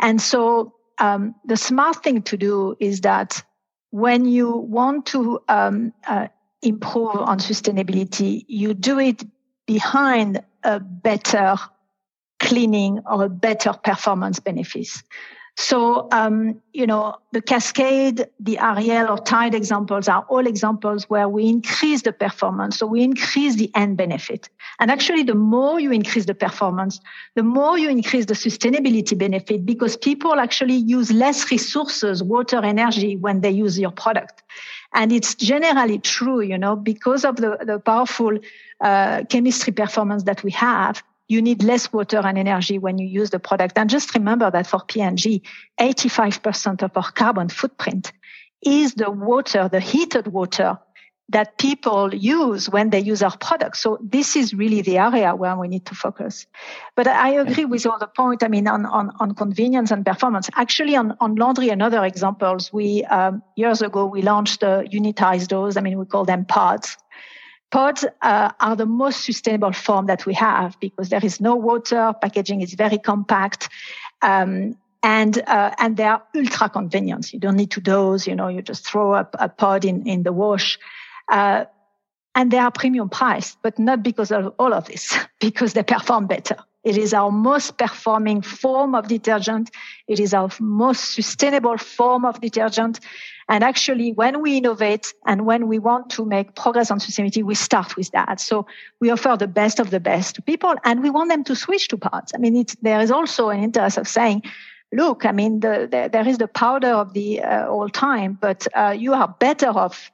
And 0.00 0.20
so 0.20 0.74
um, 0.98 1.34
the 1.44 1.56
smart 1.56 2.02
thing 2.02 2.22
to 2.22 2.36
do 2.36 2.76
is 2.80 3.02
that 3.02 3.44
when 3.90 4.24
you 4.24 4.56
want 4.56 5.06
to 5.06 5.40
um, 5.48 5.92
uh, 6.06 6.26
improve 6.62 7.16
on 7.16 7.38
sustainability, 7.38 8.44
you 8.48 8.74
do 8.74 8.98
it 8.98 9.22
behind 9.66 10.42
a 10.64 10.80
better 10.80 11.56
cleaning 12.46 13.00
or 13.10 13.28
better 13.28 13.72
performance 13.72 14.40
benefits. 14.40 15.02
So, 15.58 16.06
um, 16.12 16.60
you 16.74 16.86
know, 16.86 17.16
the 17.32 17.40
Cascade, 17.40 18.26
the 18.38 18.58
Ariel 18.58 19.08
or 19.08 19.18
Tide 19.18 19.54
examples 19.54 20.06
are 20.06 20.22
all 20.28 20.46
examples 20.46 21.08
where 21.08 21.30
we 21.30 21.48
increase 21.48 22.02
the 22.02 22.12
performance. 22.12 22.76
So 22.76 22.86
we 22.86 23.02
increase 23.02 23.56
the 23.56 23.70
end 23.74 23.96
benefit. 23.96 24.50
And 24.80 24.90
actually, 24.90 25.22
the 25.22 25.34
more 25.34 25.80
you 25.80 25.92
increase 25.92 26.26
the 26.26 26.34
performance, 26.34 27.00
the 27.36 27.42
more 27.42 27.78
you 27.78 27.88
increase 27.88 28.26
the 28.26 28.34
sustainability 28.34 29.16
benefit 29.16 29.64
because 29.64 29.96
people 29.96 30.34
actually 30.34 30.76
use 30.76 31.10
less 31.10 31.50
resources, 31.50 32.22
water, 32.22 32.62
energy 32.62 33.16
when 33.16 33.40
they 33.40 33.50
use 33.50 33.78
your 33.78 33.92
product. 33.92 34.42
And 34.92 35.10
it's 35.10 35.34
generally 35.34 35.98
true, 35.98 36.42
you 36.42 36.58
know, 36.58 36.76
because 36.76 37.24
of 37.24 37.36
the, 37.36 37.56
the 37.64 37.78
powerful 37.78 38.38
uh, 38.82 39.24
chemistry 39.30 39.72
performance 39.72 40.24
that 40.24 40.44
we 40.44 40.50
have 40.50 41.02
you 41.28 41.42
need 41.42 41.62
less 41.62 41.92
water 41.92 42.18
and 42.18 42.38
energy 42.38 42.78
when 42.78 42.98
you 42.98 43.06
use 43.06 43.30
the 43.30 43.38
product. 43.38 43.76
And 43.78 43.90
just 43.90 44.14
remember 44.14 44.50
that 44.50 44.66
for 44.66 44.80
P&G, 44.80 45.42
85% 45.80 46.82
of 46.82 46.96
our 46.96 47.10
carbon 47.10 47.48
footprint 47.48 48.12
is 48.62 48.94
the 48.94 49.10
water, 49.10 49.68
the 49.68 49.80
heated 49.80 50.28
water 50.28 50.78
that 51.28 51.58
people 51.58 52.14
use 52.14 52.70
when 52.70 52.90
they 52.90 53.00
use 53.00 53.20
our 53.20 53.36
products. 53.36 53.80
So 53.80 53.98
this 54.00 54.36
is 54.36 54.54
really 54.54 54.82
the 54.82 54.98
area 54.98 55.34
where 55.34 55.56
we 55.56 55.66
need 55.66 55.84
to 55.86 55.94
focus. 55.94 56.46
But 56.94 57.08
I 57.08 57.30
agree 57.30 57.64
with 57.64 57.84
all 57.84 57.98
the 57.98 58.06
point. 58.06 58.44
I 58.44 58.48
mean, 58.48 58.68
on, 58.68 58.86
on, 58.86 59.10
on 59.18 59.34
convenience 59.34 59.90
and 59.90 60.06
performance. 60.06 60.48
Actually, 60.54 60.94
on, 60.94 61.16
on 61.20 61.34
laundry 61.34 61.70
and 61.70 61.82
other 61.82 62.04
examples, 62.04 62.72
we, 62.72 63.04
um, 63.06 63.42
years 63.56 63.82
ago, 63.82 64.06
we 64.06 64.22
launched 64.22 64.60
the 64.60 64.86
unitized 64.92 65.48
dose. 65.48 65.76
I 65.76 65.80
mean, 65.80 65.98
we 65.98 66.06
call 66.06 66.24
them 66.24 66.44
pods 66.44 66.96
Pods 67.70 68.04
uh, 68.22 68.52
are 68.60 68.76
the 68.76 68.86
most 68.86 69.24
sustainable 69.24 69.72
form 69.72 70.06
that 70.06 70.24
we 70.24 70.34
have 70.34 70.78
because 70.80 71.08
there 71.08 71.24
is 71.24 71.40
no 71.40 71.56
water. 71.56 72.14
Packaging 72.20 72.62
is 72.62 72.74
very 72.74 72.98
compact. 72.98 73.68
Um, 74.22 74.76
and 75.02 75.38
uh, 75.46 75.72
and 75.78 75.96
they 75.96 76.04
are 76.04 76.22
ultra 76.34 76.68
convenient. 76.68 77.32
You 77.32 77.38
don't 77.38 77.56
need 77.56 77.70
to 77.72 77.80
dose. 77.80 78.26
You 78.26 78.34
know, 78.34 78.48
you 78.48 78.62
just 78.62 78.84
throw 78.84 79.12
up 79.12 79.36
a 79.38 79.48
pod 79.48 79.84
in 79.84 80.06
in 80.06 80.22
the 80.24 80.32
wash, 80.32 80.78
uh, 81.30 81.66
and 82.34 82.50
they 82.50 82.58
are 82.58 82.72
premium 82.72 83.08
priced, 83.08 83.58
but 83.62 83.78
not 83.78 84.02
because 84.02 84.32
of 84.32 84.52
all 84.58 84.72
of 84.72 84.86
this, 84.86 85.16
because 85.40 85.74
they 85.74 85.82
perform 85.82 86.26
better. 86.26 86.56
It 86.86 86.96
is 86.96 87.12
our 87.12 87.32
most 87.32 87.78
performing 87.78 88.42
form 88.42 88.94
of 88.94 89.08
detergent. 89.08 89.72
It 90.06 90.20
is 90.20 90.32
our 90.32 90.50
most 90.60 91.14
sustainable 91.14 91.78
form 91.78 92.24
of 92.24 92.40
detergent. 92.40 93.00
And 93.48 93.64
actually, 93.64 94.12
when 94.12 94.40
we 94.40 94.56
innovate 94.56 95.12
and 95.26 95.44
when 95.44 95.66
we 95.66 95.80
want 95.80 96.10
to 96.10 96.24
make 96.24 96.54
progress 96.54 96.92
on 96.92 97.00
sustainability, 97.00 97.42
we 97.42 97.56
start 97.56 97.96
with 97.96 98.12
that. 98.12 98.40
So 98.40 98.68
we 99.00 99.10
offer 99.10 99.36
the 99.36 99.48
best 99.48 99.80
of 99.80 99.90
the 99.90 99.98
best 99.98 100.36
to 100.36 100.42
people 100.42 100.74
and 100.84 101.02
we 101.02 101.10
want 101.10 101.28
them 101.28 101.42
to 101.44 101.56
switch 101.56 101.88
to 101.88 101.96
pods. 101.96 102.30
I 102.32 102.38
mean, 102.38 102.64
there 102.82 103.00
is 103.00 103.10
also 103.10 103.48
an 103.48 103.64
interest 103.64 103.98
of 103.98 104.06
saying, 104.06 104.44
look, 104.92 105.26
I 105.26 105.32
mean, 105.32 105.58
the, 105.58 105.88
the, 105.90 106.08
there 106.12 106.28
is 106.28 106.38
the 106.38 106.46
powder 106.46 106.94
of 107.02 107.14
the 107.14 107.42
uh, 107.42 107.66
all 107.66 107.88
time, 107.88 108.38
but 108.40 108.64
uh, 108.76 108.94
you 108.96 109.12
are 109.12 109.34
better 109.40 109.70
off 109.70 110.12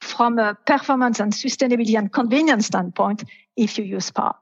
from 0.00 0.38
a 0.38 0.56
performance 0.66 1.20
and 1.20 1.34
sustainability 1.34 1.98
and 1.98 2.10
convenience 2.10 2.64
standpoint 2.64 3.24
if 3.58 3.76
you 3.76 3.84
use 3.84 4.10
pod. 4.10 4.36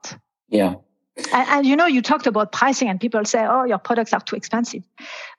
Yeah. 0.47 0.75
And, 1.17 1.47
and, 1.49 1.65
you 1.65 1.75
know, 1.75 1.85
you 1.85 2.01
talked 2.01 2.27
about 2.27 2.51
pricing 2.51 2.89
and 2.89 2.99
people 2.99 3.23
say, 3.25 3.45
oh, 3.45 3.65
your 3.65 3.77
products 3.77 4.13
are 4.13 4.21
too 4.21 4.35
expensive. 4.35 4.83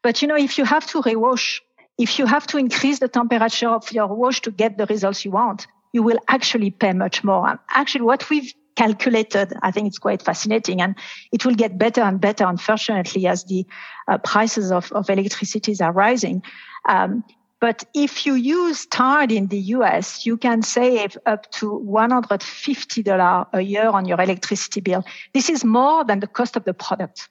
But 0.03 0.23
you 0.23 0.29
know, 0.29 0.37
if 0.37 0.57
you 0.57 0.65
have 0.65 0.87
to 0.89 1.03
rewash 1.03 1.61
if 1.99 2.19
you 2.19 2.27
have 2.27 2.47
to 2.49 2.59
increase 2.59 2.99
the 2.99 3.09
temperature 3.09 3.69
of 3.69 3.91
your 3.93 4.09
wash 4.09 4.41
to 4.43 4.51
get 4.51 4.79
the 4.79 4.87
results 4.87 5.25
you 5.25 5.31
want, 5.31 5.67
you 5.93 6.03
will 6.03 6.19
actually 6.27 6.71
pay 6.71 6.93
much 6.93 7.23
more. 7.23 7.49
And 7.49 7.59
actually, 7.71 8.03
what 8.03 8.29
we've 8.31 8.53
calculated, 8.75 9.53
I 9.63 9.71
think 9.71 9.87
it's 9.87 9.99
quite 9.99 10.21
fascinating 10.21 10.81
and 10.81 10.97
it 11.31 11.45
will 11.45 11.55
get 11.55 11.79
better 11.79 12.03
and 12.03 12.21
better, 12.21 12.45
unfortunately, 12.45 13.29
as 13.29 13.45
the 13.45 13.65
uh, 14.09 14.19
prices 14.19 14.73
of, 14.73 14.91
of 14.91 15.09
electricity 15.09 15.77
are 15.81 15.93
rising. 15.93 16.43
Um, 16.89 17.23
but 17.65 17.83
if 17.95 18.27
you 18.27 18.35
use 18.35 18.85
Tide 18.85 19.33
in 19.33 19.47
the 19.47 19.59
US, 19.77 20.27
you 20.27 20.37
can 20.37 20.61
save 20.61 21.17
up 21.25 21.51
to 21.53 21.83
$150 21.89 23.47
a 23.55 23.61
year 23.63 23.89
on 23.89 24.05
your 24.05 24.21
electricity 24.21 24.83
bill. 24.83 25.03
This 25.33 25.49
is 25.49 25.65
more 25.65 26.05
than 26.05 26.21
the 26.21 26.27
cost 26.27 26.57
of 26.57 26.65
the 26.65 26.75
product. 26.75 27.31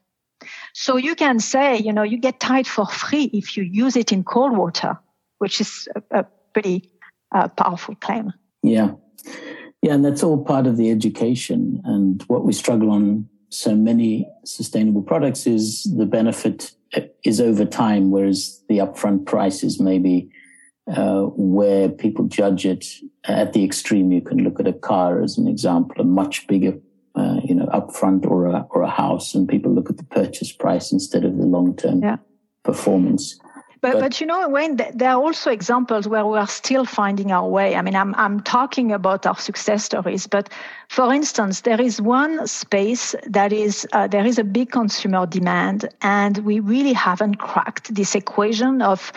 So 0.73 0.97
you 0.97 1.13
can 1.13 1.39
say, 1.39 1.77
you 1.77 1.93
know, 1.93 2.01
you 2.01 2.17
get 2.17 2.39
Tide 2.39 2.65
for 2.65 2.87
free 2.87 3.25
if 3.25 3.55
you 3.55 3.61
use 3.61 3.95
it 3.95 4.11
in 4.11 4.23
cold 4.23 4.57
water, 4.57 4.97
which 5.37 5.61
is 5.61 5.87
a, 5.95 6.21
a 6.21 6.25
pretty 6.51 6.89
uh, 7.31 7.49
powerful 7.49 7.93
claim. 7.93 8.33
Yeah. 8.63 8.93
Yeah. 9.83 9.93
And 9.93 10.03
that's 10.03 10.23
all 10.23 10.43
part 10.43 10.65
of 10.65 10.77
the 10.77 10.89
education. 10.89 11.79
And 11.85 12.23
what 12.23 12.43
we 12.43 12.53
struggle 12.53 12.89
on 12.89 13.29
so 13.49 13.75
many 13.75 14.27
sustainable 14.45 15.03
products 15.03 15.45
is 15.45 15.83
the 15.95 16.07
benefit 16.07 16.71
is 17.23 17.41
over 17.41 17.65
time, 17.65 18.11
whereas 18.11 18.61
the 18.69 18.77
upfront 18.77 19.25
price 19.25 19.63
is 19.63 19.79
maybe 19.79 20.29
uh, 20.87 21.21
where 21.35 21.89
people 21.89 22.25
judge 22.25 22.65
it 22.65 22.85
at 23.25 23.53
the 23.53 23.63
extreme. 23.63 24.11
You 24.11 24.21
can 24.21 24.43
look 24.43 24.59
at 24.59 24.67
a 24.67 24.73
car 24.73 25.21
as 25.21 25.37
an 25.37 25.47
example, 25.47 26.01
a 26.01 26.03
much 26.03 26.47
bigger 26.47 26.73
uh, 27.15 27.39
you 27.43 27.53
know, 27.53 27.67
upfront 27.67 28.25
or 28.25 28.47
a 28.47 28.65
or 28.71 28.81
a 28.81 28.89
house, 28.89 29.35
and 29.35 29.47
people 29.47 29.71
look 29.71 29.89
at 29.89 29.97
the 29.97 30.03
purchase 30.03 30.51
price 30.51 30.91
instead 30.91 31.23
of 31.23 31.37
the 31.37 31.45
long 31.45 31.75
term 31.75 32.01
yeah. 32.01 32.17
performance. 32.63 33.39
But, 33.83 33.95
but, 33.95 33.99
but 33.99 34.21
you 34.21 34.27
know, 34.27 34.47
Wayne, 34.47 34.77
there 34.77 35.09
are 35.09 35.21
also 35.21 35.51
examples 35.51 36.07
where 36.07 36.25
we 36.25 36.37
are 36.37 36.47
still 36.47 36.85
finding 36.85 37.33
our 37.33 37.45
way. 37.45 37.75
I 37.75 37.81
mean, 37.81 37.97
I'm 37.97 38.15
I'm 38.15 38.39
talking 38.39 38.93
about 38.93 39.25
our 39.25 39.35
success 39.35 39.83
stories, 39.83 40.25
but 40.25 40.47
for 40.87 41.13
instance, 41.13 41.61
there 41.61 41.81
is 41.81 42.01
one 42.01 42.47
space 42.47 43.13
that 43.27 43.51
is 43.51 43.85
uh, 43.91 44.07
there 44.07 44.25
is 44.25 44.39
a 44.39 44.45
big 44.45 44.71
consumer 44.71 45.25
demand, 45.25 45.89
and 46.01 46.37
we 46.45 46.61
really 46.61 46.93
haven't 46.93 47.39
cracked 47.39 47.93
this 47.93 48.15
equation 48.15 48.81
of 48.81 49.11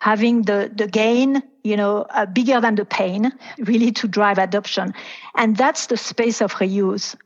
having 0.00 0.42
the 0.42 0.68
the 0.74 0.88
gain 0.88 1.40
you 1.62 1.76
know 1.76 2.04
uh, 2.10 2.26
bigger 2.26 2.60
than 2.60 2.74
the 2.74 2.84
pain 2.84 3.32
really 3.58 3.92
to 3.92 4.08
drive 4.08 4.38
adoption 4.38 4.94
and 5.34 5.56
that's 5.56 5.86
the 5.86 5.96
space 5.96 6.40
of 6.40 6.54
reuse 6.54 7.16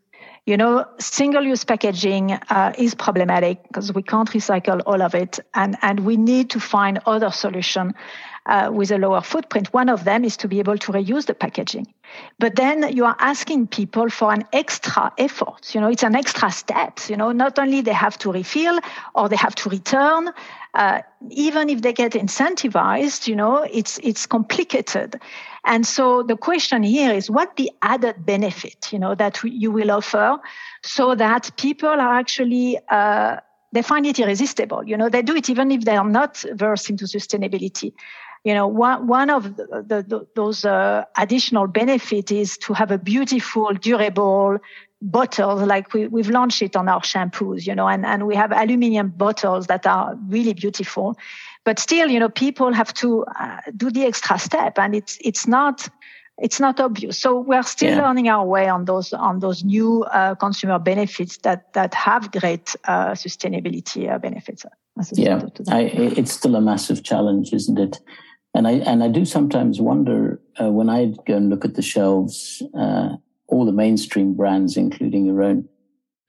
you 0.44 0.56
know, 0.56 0.84
single 0.98 1.44
use 1.44 1.64
packaging 1.64 2.32
uh, 2.32 2.72
is 2.76 2.94
problematic 2.94 3.62
because 3.68 3.92
we 3.92 4.02
can't 4.02 4.28
recycle 4.30 4.82
all 4.84 5.00
of 5.00 5.14
it. 5.14 5.38
And, 5.54 5.76
and 5.82 6.00
we 6.00 6.16
need 6.16 6.50
to 6.50 6.60
find 6.60 6.98
other 7.06 7.30
solution 7.30 7.94
uh, 8.46 8.70
with 8.72 8.90
a 8.90 8.98
lower 8.98 9.20
footprint. 9.20 9.72
One 9.72 9.88
of 9.88 10.04
them 10.04 10.24
is 10.24 10.36
to 10.38 10.48
be 10.48 10.58
able 10.58 10.78
to 10.78 10.92
reuse 10.92 11.26
the 11.26 11.34
packaging. 11.34 11.86
But 12.38 12.56
then 12.56 12.94
you 12.94 13.04
are 13.04 13.16
asking 13.18 13.68
people 13.68 14.10
for 14.10 14.32
an 14.32 14.44
extra 14.52 15.12
effort. 15.18 15.74
You 15.74 15.80
know, 15.80 15.88
it's 15.88 16.02
an 16.02 16.14
extra 16.14 16.50
step. 16.50 16.98
You 17.08 17.16
know, 17.16 17.32
not 17.32 17.58
only 17.58 17.80
they 17.80 17.92
have 17.92 18.18
to 18.18 18.32
refill 18.32 18.78
or 19.14 19.28
they 19.28 19.36
have 19.36 19.54
to 19.56 19.70
return, 19.70 20.30
uh, 20.74 21.00
even 21.30 21.68
if 21.68 21.82
they 21.82 21.92
get 21.92 22.12
incentivized, 22.12 23.28
you 23.28 23.36
know, 23.36 23.66
it's 23.70 23.98
it's 24.02 24.26
complicated. 24.26 25.20
And 25.64 25.86
so 25.86 26.22
the 26.22 26.36
question 26.36 26.82
here 26.82 27.12
is 27.12 27.30
what 27.30 27.56
the 27.56 27.70
added 27.82 28.26
benefit, 28.26 28.92
you 28.92 28.98
know, 28.98 29.14
that 29.14 29.42
you 29.44 29.70
will 29.70 29.90
offer 29.90 30.38
so 30.82 31.14
that 31.14 31.50
people 31.56 31.88
are 31.88 32.18
actually, 32.18 32.78
uh, 32.90 33.36
they 33.72 33.82
find 33.82 34.04
it 34.06 34.18
irresistible. 34.18 34.82
You 34.84 34.96
know, 34.96 35.08
they 35.08 35.22
do 35.22 35.36
it 35.36 35.48
even 35.48 35.70
if 35.70 35.84
they 35.84 35.96
are 35.96 36.08
not 36.08 36.44
versed 36.54 36.90
into 36.90 37.04
sustainability. 37.04 37.92
You 38.44 38.54
know, 38.54 38.66
one, 38.66 39.06
one 39.06 39.30
of 39.30 39.56
the, 39.56 39.84
the, 39.86 40.02
the, 40.02 40.26
those 40.34 40.64
uh, 40.64 41.04
additional 41.16 41.68
benefit 41.68 42.32
is 42.32 42.58
to 42.58 42.72
have 42.72 42.90
a 42.90 42.98
beautiful, 42.98 43.72
durable 43.74 44.58
bottles 45.02 45.62
like 45.62 45.92
we, 45.92 46.06
we've 46.06 46.30
launched 46.30 46.62
it 46.62 46.76
on 46.76 46.88
our 46.88 47.00
shampoos 47.00 47.66
you 47.66 47.74
know 47.74 47.88
and, 47.88 48.06
and 48.06 48.24
we 48.24 48.36
have 48.36 48.52
aluminum 48.52 49.08
bottles 49.08 49.66
that 49.66 49.84
are 49.86 50.16
really 50.28 50.54
beautiful. 50.54 51.16
But 51.64 51.78
still 51.78 52.08
you 52.08 52.20
know 52.20 52.28
people 52.28 52.72
have 52.72 52.94
to 52.94 53.24
uh, 53.38 53.60
do 53.76 53.90
the 53.90 54.04
extra 54.04 54.38
step 54.38 54.78
and 54.78 54.94
it's 54.94 55.18
it's 55.20 55.46
not 55.46 55.88
it's 56.38 56.58
not 56.58 56.80
obvious. 56.80 57.18
So 57.18 57.40
we're 57.40 57.62
still 57.62 57.96
yeah. 57.96 58.02
learning 58.02 58.28
our 58.28 58.44
way 58.44 58.68
on 58.68 58.84
those 58.84 59.12
on 59.12 59.40
those 59.40 59.64
new 59.64 60.04
uh, 60.04 60.34
consumer 60.36 60.78
benefits 60.78 61.38
that 61.38 61.72
that 61.74 61.94
have 61.94 62.30
great 62.30 62.74
uh, 62.84 63.10
sustainability 63.10 64.10
uh, 64.10 64.18
benefits 64.18 64.64
yeah. 65.14 65.40
I, 65.68 65.82
it's 65.82 66.32
still 66.32 66.54
a 66.56 66.60
massive 66.60 67.02
challenge 67.02 67.52
isn't 67.52 67.78
it 67.78 68.00
and 68.54 68.66
i 68.66 68.72
and 68.72 69.02
i 69.02 69.08
do 69.08 69.24
sometimes 69.24 69.80
wonder 69.80 70.40
uh, 70.60 70.70
when 70.70 70.88
i 70.88 71.06
go 71.26 71.36
and 71.36 71.50
look 71.50 71.64
at 71.64 71.74
the 71.74 71.82
shelves 71.82 72.62
uh, 72.74 73.10
all 73.48 73.64
the 73.64 73.72
mainstream 73.72 74.34
brands 74.34 74.76
including 74.76 75.24
your 75.24 75.42
own 75.42 75.68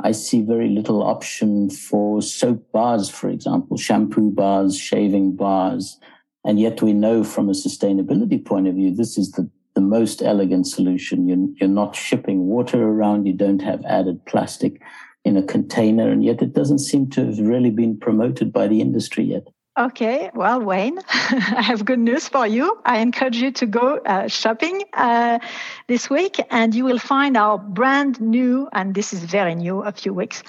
I 0.04 0.12
see 0.12 0.42
very 0.42 0.68
little 0.70 1.02
option 1.02 1.70
for 1.70 2.22
soap 2.22 2.72
bars, 2.74 3.10
for 3.10 3.30
example, 3.30 3.78
shampoo 3.78 4.32
bars, 4.32 4.78
shaving 4.78 5.38
bars. 5.38 5.98
And 6.44 6.60
yet 6.60 6.82
we 6.82 6.92
know 6.92 7.24
from 7.24 7.48
a 7.48 7.54
sustainability 7.54 8.44
point 8.44 8.68
of 8.68 8.76
view, 8.76 8.94
this 8.94 9.18
is 9.18 9.32
the, 9.32 9.50
the 9.76 9.82
most 9.82 10.22
elegant 10.22 10.68
solution. 10.68 11.26
You're, 11.26 11.48
you're 11.56 11.70
not 11.70 11.96
shipping 11.96 12.48
water 12.48 12.84
around. 12.84 13.28
You 13.28 13.34
don't 13.34 13.62
have 13.62 13.84
added 13.86 14.26
plastic 14.26 14.82
in 15.24 15.38
a 15.38 15.44
container. 15.44 16.12
And 16.12 16.22
yet 16.22 16.42
it 16.42 16.52
doesn't 16.52 16.80
seem 16.80 17.10
to 17.12 17.26
have 17.26 17.40
really 17.40 17.72
been 17.72 17.98
promoted 17.98 18.52
by 18.52 18.68
the 18.68 18.82
industry 18.82 19.24
yet. 19.24 19.48
Okay, 19.76 20.30
well, 20.36 20.62
Wayne, 20.62 21.00
I 21.10 21.64
have 21.64 21.84
good 21.84 21.98
news 21.98 22.28
for 22.28 22.46
you. 22.46 22.78
I 22.86 23.00
encourage 23.00 23.38
you 23.38 23.52
to 23.54 23.66
go 23.66 23.98
uh, 23.98 24.28
shopping 24.28 24.84
uh, 24.94 25.40
this 25.88 26.12
week, 26.12 26.40
and 26.52 26.76
you 26.76 26.86
will 26.86 27.00
find 27.00 27.36
our 27.36 27.58
brand 27.58 28.22
new, 28.22 28.70
and 28.72 28.94
this 28.94 29.14
is 29.14 29.22
very 29.24 29.56
new, 29.56 29.82
a 29.82 29.92
few 29.92 30.14
weeks, 30.14 30.44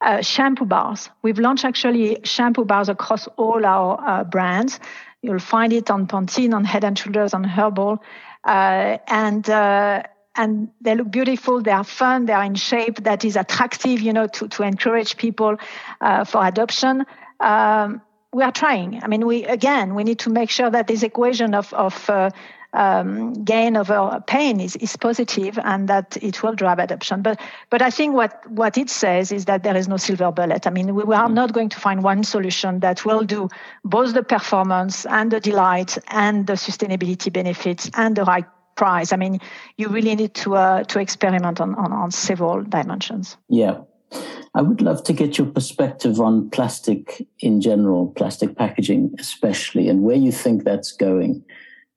uh, 0.00 0.22
shampoo 0.22 0.66
bars. 0.66 1.10
We've 1.20 1.40
launched 1.40 1.64
actually 1.64 2.18
shampoo 2.22 2.64
bars 2.64 2.88
across 2.88 3.26
all 3.36 3.66
our 3.66 4.00
uh, 4.06 4.22
brands. 4.22 4.78
You'll 5.20 5.40
find 5.40 5.72
it 5.72 5.90
on 5.90 6.06
Pantene, 6.06 6.54
on 6.54 6.64
Head 6.64 6.84
and 6.84 6.96
Shoulders, 6.96 7.34
on 7.34 7.42
Herbal, 7.42 8.00
uh, 8.44 8.98
and 9.08 9.50
uh, 9.50 10.04
and 10.36 10.68
they 10.80 10.94
look 10.94 11.10
beautiful. 11.10 11.60
They 11.60 11.72
are 11.72 11.82
fun. 11.82 12.26
They 12.26 12.34
are 12.34 12.44
in 12.44 12.54
shape 12.54 13.02
that 13.02 13.24
is 13.24 13.34
attractive, 13.34 14.00
you 14.00 14.12
know, 14.12 14.28
to 14.28 14.46
to 14.46 14.62
encourage 14.62 15.16
people 15.16 15.56
for 15.98 16.46
adoption. 16.46 17.04
Um, 17.40 18.02
we 18.32 18.42
are 18.42 18.52
trying. 18.52 19.02
I 19.02 19.08
mean, 19.08 19.26
we 19.26 19.44
again, 19.44 19.94
we 19.94 20.04
need 20.04 20.20
to 20.20 20.30
make 20.30 20.50
sure 20.50 20.70
that 20.70 20.86
this 20.86 21.02
equation 21.02 21.54
of 21.54 21.72
of 21.74 22.08
uh, 22.08 22.30
um, 22.72 23.32
gain 23.44 23.76
over 23.76 24.22
pain 24.26 24.60
is, 24.60 24.76
is 24.76 24.96
positive 24.96 25.58
and 25.58 25.88
that 25.88 26.16
it 26.22 26.42
will 26.42 26.54
drive 26.54 26.78
adoption. 26.78 27.22
But 27.22 27.40
but 27.70 27.82
I 27.82 27.90
think 27.90 28.14
what 28.14 28.48
what 28.48 28.78
it 28.78 28.90
says 28.90 29.32
is 29.32 29.46
that 29.46 29.62
there 29.62 29.76
is 29.76 29.88
no 29.88 29.96
silver 29.96 30.30
bullet. 30.30 30.66
I 30.66 30.70
mean, 30.70 30.94
we, 30.94 31.02
we 31.02 31.14
are 31.14 31.28
mm. 31.28 31.34
not 31.34 31.52
going 31.52 31.68
to 31.70 31.80
find 31.80 32.04
one 32.04 32.22
solution 32.24 32.80
that 32.80 33.04
will 33.04 33.24
do 33.24 33.48
both 33.84 34.14
the 34.14 34.22
performance 34.22 35.06
and 35.06 35.30
the 35.30 35.40
delight 35.40 35.98
and 36.08 36.46
the 36.46 36.54
sustainability 36.54 37.32
benefits 37.32 37.90
and 37.94 38.14
the 38.14 38.24
right 38.24 38.46
price. 38.76 39.12
I 39.12 39.16
mean, 39.16 39.40
you 39.76 39.88
really 39.88 40.14
need 40.14 40.34
to 40.34 40.54
uh, 40.54 40.84
to 40.84 41.00
experiment 41.00 41.60
on, 41.60 41.74
on 41.74 41.92
on 41.92 42.10
several 42.10 42.62
dimensions. 42.62 43.36
Yeah, 43.48 43.80
I 44.54 44.62
would 44.62 44.82
love 44.82 45.04
to 45.04 45.12
get 45.12 45.38
your 45.38 45.46
perspective 45.46 46.20
on 46.20 46.50
plastic 46.50 47.26
in 47.38 47.60
general, 47.60 48.08
plastic 48.16 48.56
packaging 48.56 49.14
especially, 49.18 49.88
and 49.88 50.02
where 50.02 50.16
you 50.16 50.32
think 50.32 50.64
that's 50.64 50.92
going. 50.92 51.44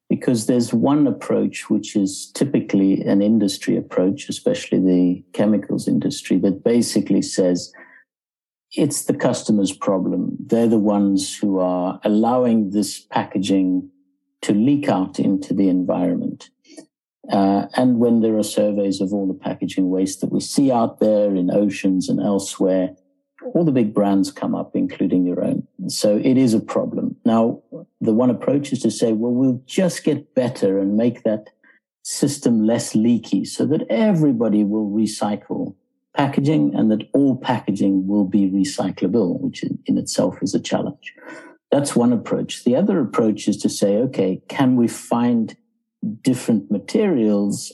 Because 0.08 0.46
there's 0.46 0.72
one 0.72 1.06
approach, 1.06 1.68
which 1.70 1.96
is 1.96 2.30
typically 2.34 3.02
an 3.02 3.22
industry 3.22 3.76
approach, 3.76 4.28
especially 4.28 4.78
the 4.78 5.24
chemicals 5.32 5.88
industry, 5.88 6.38
that 6.38 6.62
basically 6.62 7.22
says 7.22 7.72
it's 8.72 9.04
the 9.04 9.14
customer's 9.14 9.72
problem. 9.72 10.36
They're 10.38 10.68
the 10.68 10.78
ones 10.78 11.36
who 11.36 11.58
are 11.58 12.00
allowing 12.04 12.70
this 12.70 13.00
packaging 13.00 13.90
to 14.42 14.52
leak 14.52 14.88
out 14.88 15.18
into 15.18 15.54
the 15.54 15.68
environment. 15.68 16.50
Uh, 17.30 17.66
and 17.76 17.98
when 17.98 18.20
there 18.20 18.36
are 18.36 18.42
surveys 18.42 19.00
of 19.00 19.12
all 19.12 19.26
the 19.26 19.34
packaging 19.34 19.90
waste 19.90 20.20
that 20.20 20.32
we 20.32 20.40
see 20.40 20.70
out 20.70 21.00
there 21.00 21.34
in 21.34 21.50
oceans 21.50 22.08
and 22.08 22.20
elsewhere, 22.20 22.90
all 23.54 23.64
the 23.64 23.72
big 23.72 23.94
brands 23.94 24.32
come 24.32 24.54
up, 24.54 24.74
including 24.74 25.26
your 25.26 25.44
own. 25.44 25.66
So 25.88 26.16
it 26.16 26.36
is 26.36 26.54
a 26.54 26.60
problem. 26.60 27.16
Now, 27.24 27.62
the 28.00 28.12
one 28.12 28.30
approach 28.30 28.72
is 28.72 28.80
to 28.80 28.90
say, 28.90 29.12
well, 29.12 29.32
we'll 29.32 29.62
just 29.66 30.04
get 30.04 30.34
better 30.34 30.78
and 30.78 30.96
make 30.96 31.22
that 31.24 31.50
system 32.02 32.66
less 32.66 32.94
leaky 32.94 33.44
so 33.44 33.66
that 33.66 33.86
everybody 33.88 34.64
will 34.64 34.90
recycle 34.90 35.74
packaging 36.14 36.74
and 36.74 36.90
that 36.90 37.08
all 37.12 37.36
packaging 37.36 38.06
will 38.06 38.24
be 38.24 38.50
recyclable, 38.50 39.40
which 39.40 39.64
in 39.86 39.98
itself 39.98 40.36
is 40.42 40.54
a 40.54 40.60
challenge. 40.60 41.14
That's 41.70 41.96
one 41.96 42.12
approach. 42.12 42.64
The 42.64 42.76
other 42.76 43.00
approach 43.00 43.48
is 43.48 43.56
to 43.58 43.68
say, 43.68 43.96
okay, 43.96 44.40
can 44.48 44.76
we 44.76 44.86
find 44.86 45.56
different 46.22 46.70
materials 46.70 47.72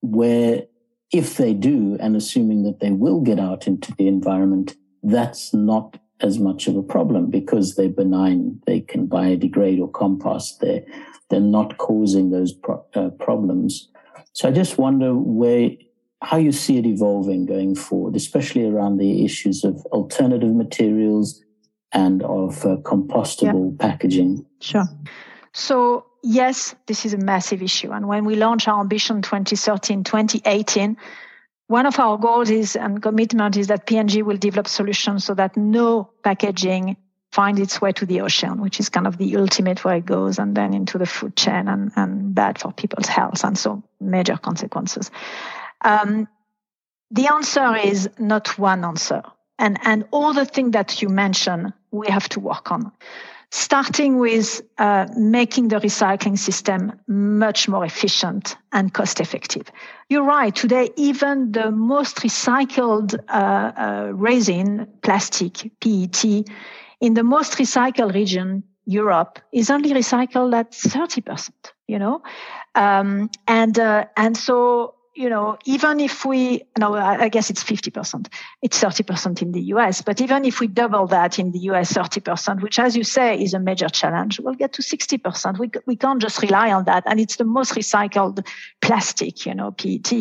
where 0.00 0.64
if 1.12 1.36
they 1.36 1.54
do, 1.54 1.96
and 2.00 2.16
assuming 2.16 2.64
that 2.64 2.80
they 2.80 2.90
will 2.90 3.20
get 3.20 3.40
out 3.40 3.66
into 3.66 3.94
the 3.96 4.06
environment, 4.06 4.76
that's 5.02 5.54
not 5.54 5.98
as 6.20 6.38
much 6.38 6.66
of 6.66 6.76
a 6.76 6.82
problem 6.82 7.30
because 7.30 7.74
they're 7.74 7.88
benign. 7.88 8.60
They 8.66 8.80
can 8.80 9.08
biodegrade 9.08 9.80
or 9.80 9.90
compost. 9.90 10.60
They're, 10.60 10.84
they're 11.30 11.40
not 11.40 11.78
causing 11.78 12.30
those 12.30 12.52
pro- 12.52 12.84
uh, 12.94 13.10
problems. 13.10 13.88
So 14.32 14.48
I 14.48 14.52
just 14.52 14.78
wonder 14.78 15.14
where, 15.14 15.70
how 16.22 16.36
you 16.36 16.52
see 16.52 16.76
it 16.76 16.86
evolving 16.86 17.46
going 17.46 17.74
forward, 17.74 18.14
especially 18.16 18.66
around 18.66 18.98
the 18.98 19.24
issues 19.24 19.64
of 19.64 19.76
alternative 19.86 20.54
materials 20.54 21.42
and 21.92 22.22
of 22.24 22.66
uh, 22.66 22.76
compostable 22.82 23.72
yeah. 23.72 23.88
packaging. 23.88 24.44
Sure. 24.60 24.84
So 25.54 26.04
yes, 26.22 26.74
this 26.86 27.04
is 27.04 27.14
a 27.14 27.18
massive 27.18 27.62
issue. 27.62 27.90
And 27.90 28.08
when 28.08 28.24
we 28.24 28.36
launched 28.36 28.68
our 28.68 28.80
Ambition 28.80 29.22
2030, 29.22 30.02
2018, 30.02 30.96
one 31.68 31.86
of 31.86 31.98
our 31.98 32.16
goals 32.16 32.50
is 32.50 32.76
and 32.76 33.02
commitment 33.02 33.56
is 33.56 33.66
that 33.66 33.86
P&G 33.86 34.22
will 34.22 34.38
develop 34.38 34.66
solutions 34.68 35.24
so 35.24 35.34
that 35.34 35.56
no 35.56 36.10
packaging 36.22 36.96
finds 37.30 37.60
its 37.60 37.80
way 37.80 37.92
to 37.92 38.06
the 38.06 38.22
ocean, 38.22 38.60
which 38.62 38.80
is 38.80 38.88
kind 38.88 39.06
of 39.06 39.18
the 39.18 39.36
ultimate 39.36 39.84
where 39.84 39.96
it 39.96 40.06
goes 40.06 40.38
and 40.38 40.56
then 40.56 40.72
into 40.72 40.96
the 40.96 41.04
food 41.04 41.36
chain 41.36 41.68
and, 41.68 41.92
and 41.94 42.34
bad 42.34 42.58
for 42.58 42.72
people's 42.72 43.06
health 43.06 43.44
and 43.44 43.58
so 43.58 43.82
major 44.00 44.38
consequences. 44.38 45.10
Um, 45.82 46.26
the 47.10 47.26
answer 47.26 47.76
is 47.76 48.08
not 48.18 48.58
one 48.58 48.84
answer. 48.84 49.22
And, 49.58 49.78
and 49.82 50.04
all 50.10 50.32
the 50.32 50.46
things 50.46 50.72
that 50.72 51.02
you 51.02 51.08
mentioned, 51.10 51.74
we 51.90 52.08
have 52.08 52.28
to 52.30 52.40
work 52.40 52.70
on 52.72 52.92
starting 53.50 54.18
with 54.18 54.60
uh, 54.76 55.06
making 55.16 55.68
the 55.68 55.76
recycling 55.76 56.38
system 56.38 56.92
much 57.06 57.68
more 57.68 57.84
efficient 57.84 58.56
and 58.72 58.92
cost 58.92 59.20
effective. 59.20 59.70
You're 60.08 60.24
right. 60.24 60.54
Today, 60.54 60.90
even 60.96 61.52
the 61.52 61.70
most 61.70 62.16
recycled 62.16 63.18
uh, 63.28 63.32
uh, 63.32 64.10
resin, 64.12 64.86
plastic, 65.02 65.70
PET, 65.80 66.24
in 67.00 67.14
the 67.14 67.22
most 67.22 67.54
recycled 67.54 68.14
region, 68.14 68.64
Europe, 68.84 69.38
is 69.52 69.70
only 69.70 69.92
recycled 69.92 70.54
at 70.54 70.72
30%, 70.72 71.50
you 71.86 71.98
know? 71.98 72.22
Um, 72.74 73.30
and, 73.46 73.78
uh, 73.78 74.06
and 74.16 74.36
so 74.36 74.94
you 75.18 75.28
know, 75.28 75.58
even 75.64 75.98
if 75.98 76.24
we, 76.24 76.62
no, 76.78 76.94
I 76.94 77.28
guess 77.28 77.50
it's 77.50 77.64
50%, 77.64 78.28
it's 78.62 78.80
30% 78.80 79.42
in 79.42 79.50
the 79.50 79.60
US, 79.74 80.00
but 80.00 80.20
even 80.20 80.44
if 80.44 80.60
we 80.60 80.68
double 80.68 81.08
that 81.08 81.40
in 81.40 81.50
the 81.50 81.58
US 81.70 81.92
30%, 81.92 82.62
which 82.62 82.78
as 82.78 82.96
you 82.96 83.02
say 83.02 83.36
is 83.36 83.52
a 83.52 83.58
major 83.58 83.88
challenge, 83.88 84.38
we'll 84.38 84.54
get 84.54 84.72
to 84.74 84.82
60%. 84.82 85.58
We, 85.58 85.72
we 85.86 85.96
can't 85.96 86.22
just 86.22 86.40
rely 86.40 86.70
on 86.70 86.84
that. 86.84 87.02
And 87.04 87.18
it's 87.18 87.34
the 87.34 87.44
most 87.44 87.72
recycled 87.74 88.46
plastic, 88.80 89.44
you 89.44 89.56
know, 89.56 89.72
PET. 89.72 90.12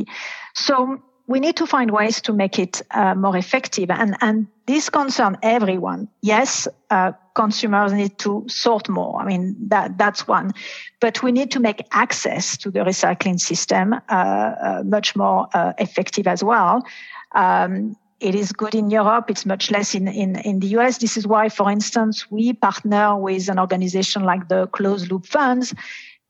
So 0.56 1.04
we 1.28 1.42
need 1.42 1.58
to 1.58 1.68
find 1.68 1.92
ways 1.92 2.22
to 2.22 2.34
make 2.34 2.58
it 2.58 2.82
uh, 2.92 3.14
more 3.14 3.36
effective. 3.36 3.92
And, 3.92 4.16
and 4.22 4.48
this 4.66 4.90
concerns 4.90 5.38
everyone. 5.44 6.08
Yes, 6.22 6.68
uh, 6.90 7.12
consumers 7.36 7.92
need 7.92 8.18
to 8.20 8.46
sort 8.48 8.88
more. 8.88 9.22
I 9.22 9.26
mean, 9.26 9.56
that, 9.68 9.98
that's 9.98 10.26
one. 10.26 10.54
But 11.02 11.22
we 11.22 11.34
need 11.34 11.52
to 11.52 11.60
make 11.60 11.86
access 11.92 12.58
to 12.58 12.72
the 12.72 12.80
recycling 12.80 13.40
system 13.40 13.94
uh, 13.94 13.98
uh 14.10 14.84
much 14.86 15.16
more 15.16 15.48
uh, 15.54 15.74
effective 15.78 16.28
as 16.28 16.44
well. 16.44 16.86
Um, 17.34 17.98
it 18.20 18.34
is 18.34 18.52
good 18.52 18.74
in 18.74 18.90
Europe. 18.90 19.30
It's 19.30 19.46
much 19.46 19.70
less 19.70 19.94
in, 19.94 20.08
in, 20.08 20.38
in 20.40 20.60
the 20.60 20.68
US. 20.78 20.98
This 20.98 21.18
is 21.18 21.28
why, 21.28 21.50
for 21.50 21.70
instance, 21.70 22.32
we 22.32 22.54
partner 22.54 23.16
with 23.16 23.48
an 23.50 23.60
organization 23.60 24.24
like 24.24 24.48
the 24.48 24.68
Closed 24.68 25.12
Loop 25.12 25.28
Funds 25.28 25.74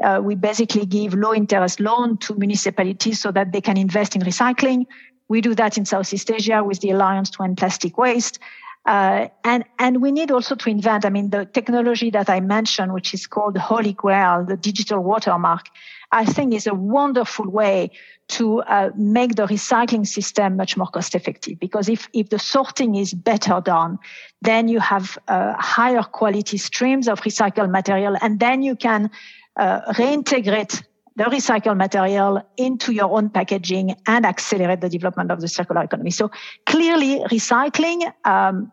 uh, 0.04 0.22
we 0.24 0.36
basically 0.36 0.86
give 0.86 1.14
low 1.14 1.34
interest 1.34 1.80
loan 1.80 2.18
to 2.18 2.36
municipalities 2.36 3.20
so 3.20 3.32
that 3.32 3.52
they 3.52 3.62
can 3.62 3.78
invest 3.78 4.16
in 4.16 4.22
recycling. 4.22 4.86
We 5.28 5.42
do 5.42 5.56
that 5.56 5.78
in 5.78 5.86
Southeast 5.86 6.32
Asia 6.32 6.64
with 6.64 6.80
the 6.80 6.92
Alliance 6.92 7.30
to 7.32 7.44
End 7.44 7.58
Plastic 7.58 7.98
Waste. 7.98 8.40
Uh, 8.86 9.28
and 9.44 9.66
and 9.80 10.02
we 10.02 10.14
need 10.14 10.32
also 10.32 10.56
to 10.56 10.70
invent. 10.70 11.04
I 11.06 11.10
mean, 11.10 11.30
the 11.30 11.46
technology 11.46 12.10
that 12.12 12.30
I 12.30 12.40
mentioned, 12.40 12.94
which 12.94 13.14
is 13.14 13.28
called 13.28 13.58
Holy 13.58 13.92
Grail, 13.92 14.46
the 14.46 14.56
digital 14.56 15.00
watermark, 15.00 15.66
I 16.14 16.24
think 16.24 16.54
is 16.54 16.68
a 16.68 16.74
wonderful 16.74 17.50
way 17.50 17.92
to 18.30 18.62
uh, 18.62 18.92
make 18.96 19.36
the 19.36 19.46
recycling 19.46 20.08
system 20.08 20.56
much 20.56 20.78
more 20.78 20.88
cost 20.88 21.16
effective. 21.16 21.60
Because 21.60 21.90
if 21.90 22.08
if 22.14 22.30
the 22.30 22.40
sorting 22.40 22.96
is 22.96 23.14
better 23.14 23.60
done, 23.60 24.00
then 24.42 24.70
you 24.70 24.80
have 24.80 25.18
uh, 25.28 25.54
higher 25.60 26.04
quality 26.04 26.58
streams 26.58 27.10
of 27.10 27.20
recycled 27.22 27.70
material, 27.70 28.16
and 28.22 28.40
then 28.40 28.62
you 28.64 28.78
can 28.78 29.12
uh, 29.58 29.94
reintegrate 29.94 30.84
the 31.16 31.24
recycled 31.24 31.78
material 31.78 32.48
into 32.58 32.94
your 32.94 33.12
own 33.12 33.30
packaging 33.30 33.96
and 34.06 34.26
accelerate 34.26 34.82
the 34.82 34.90
development 34.90 35.32
of 35.32 35.42
the 35.42 35.48
circular 35.48 35.84
economy. 35.84 36.12
So 36.12 36.30
clearly, 36.68 37.20
recycling, 37.32 38.14
um, 38.24 38.72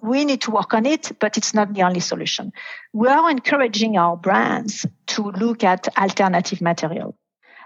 we 0.00 0.24
need 0.24 0.40
to 0.42 0.52
work 0.52 0.72
on 0.72 0.86
it, 0.86 1.10
but 1.18 1.36
it's 1.36 1.52
not 1.52 1.74
the 1.74 1.82
only 1.82 1.98
solution. 1.98 2.52
We 2.92 3.08
are 3.08 3.28
encouraging 3.28 3.96
our 3.96 4.16
brands 4.16 4.86
to 5.08 5.32
look 5.32 5.64
at 5.64 5.88
alternative 5.98 6.60
material. 6.60 7.16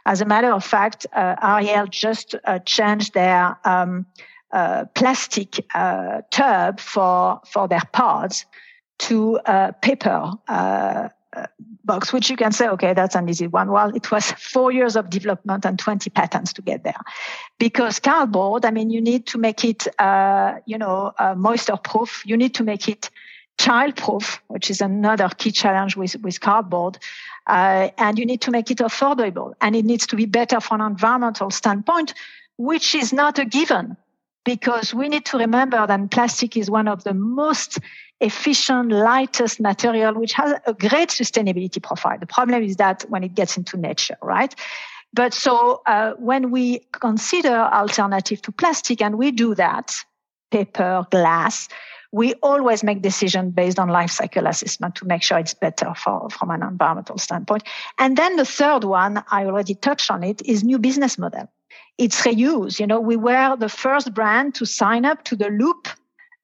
As 0.07 0.23
a 0.23 0.25
matter 0.25 0.53
of 0.53 0.65
fact, 0.65 1.07
uh, 1.13 1.37
Ariel 1.43 1.87
just 1.87 2.35
uh, 2.47 2.61
changed 2.61 3.13
their 3.13 3.59
um, 3.65 4.07
uh, 4.51 4.87
plastic 4.95 5.67
uh, 5.75 6.23
tub 6.31 6.81
for 6.81 7.43
for 7.45 7.69
their 7.69 7.83
pods 7.93 8.47
to 9.01 9.37
uh, 9.45 9.73
paper 9.83 10.33
box, 11.85 12.13
which 12.13 12.31
you 12.31 12.37
can 12.37 12.53
say, 12.53 12.69
okay, 12.69 12.95
that's 12.95 13.15
an 13.15 13.29
easy 13.29 13.47
one. 13.47 13.71
Well, 13.71 13.95
it 13.95 14.11
was 14.11 14.31
four 14.39 14.73
years 14.73 14.97
of 14.97 15.11
development 15.11 15.65
and 15.65 15.79
20 15.79 16.11
patents 16.11 16.53
to 16.55 16.63
get 16.63 16.85
there. 16.85 17.01
Because 17.59 17.99
cardboard, 17.99 18.65
I 18.65 18.71
mean, 18.71 18.91
you 18.91 19.01
need 19.01 19.27
to 19.29 19.39
make 19.39 19.65
it, 19.65 19.87
uh, 20.01 20.57
you 20.67 20.79
know, 20.79 21.13
uh, 21.19 21.35
moisture 21.35 21.77
proof. 21.77 22.23
You 22.25 22.37
need 22.37 22.55
to 22.55 22.65
make 22.65 22.89
it 22.89 23.11
child 23.59 23.97
proof, 23.97 24.41
which 24.47 24.71
is 24.71 24.81
another 24.81 25.29
key 25.37 25.51
challenge 25.51 25.97
with, 25.97 26.17
with 26.23 26.41
cardboard. 26.41 26.99
Uh, 27.47 27.89
and 27.99 28.19
you 28.19 28.27
need 28.27 28.41
to 28.43 28.51
make 28.51 28.71
it 28.71 28.79
affordable 28.79 29.55
and 29.61 29.75
it 29.75 29.85
needs 29.85 30.07
to 30.07 30.17
be 30.17 30.27
better 30.27 30.61
from 30.61 30.81
an 30.83 30.93
environmental 30.93 31.51
standpoint, 31.51 32.13
which 32.59 32.95
is 32.95 33.13
not 33.13 33.39
a 33.39 33.45
given 33.45 33.97
because 34.45 34.95
we 34.95 35.09
need 35.09 35.27
to 35.27 35.37
remember 35.37 35.87
that 35.87 36.11
plastic 36.11 36.57
is 36.57 36.71
one 36.71 36.89
of 36.89 37.05
the 37.05 37.13
most 37.13 37.79
efficient, 38.21 38.91
lightest 38.91 39.61
material, 39.61 40.15
which 40.15 40.33
has 40.33 40.55
a 40.67 40.75
great 40.75 41.11
sustainability 41.11 41.83
profile. 41.83 42.19
The 42.19 42.27
problem 42.27 42.63
is 42.63 42.77
that 42.77 43.05
when 43.09 43.23
it 43.23 43.35
gets 43.35 43.57
into 43.57 43.77
nature, 43.77 44.17
right? 44.23 44.55
But 45.13 45.33
so 45.33 45.83
uh, 45.87 46.13
when 46.19 46.51
we 46.51 46.81
consider 46.93 47.55
alternative 47.55 48.43
to 48.43 48.53
plastic, 48.53 49.01
and 49.01 49.17
we 49.17 49.31
do 49.31 49.55
that, 49.55 49.97
paper, 50.51 51.07
glass, 51.11 51.69
we 52.11 52.35
always 52.35 52.83
make 52.83 53.03
decisions 53.03 53.53
based 53.55 53.79
on 53.79 53.89
life 53.89 54.11
cycle 54.11 54.47
assessment 54.47 54.95
to 54.97 55.07
make 55.07 55.23
sure 55.23 55.39
it's 55.39 55.55
better 55.55 55.93
for, 55.95 56.31
from 56.31 56.51
an 56.51 56.63
environmental 56.63 57.19
standpoint. 57.19 57.65
And 57.99 58.17
then 58.17 58.37
the 58.37 58.45
third 58.45 58.85
one, 58.85 59.23
I 59.31 59.45
already 59.45 59.75
touched 59.75 60.11
on 60.11 60.25
it, 60.25 60.41
is 60.43 60.65
new 60.65 60.79
business 60.79 61.19
model. 61.19 61.51
It's 61.99 62.23
reuse. 62.23 62.81
You 62.81 62.87
know, 62.87 63.01
we 63.01 63.17
were 63.17 63.57
the 63.57 63.69
first 63.69 64.15
brand 64.15 64.55
to 64.57 64.67
sign 64.67 65.05
up 65.05 65.25
to 65.25 65.37
the 65.37 65.51
Loop 65.51 65.89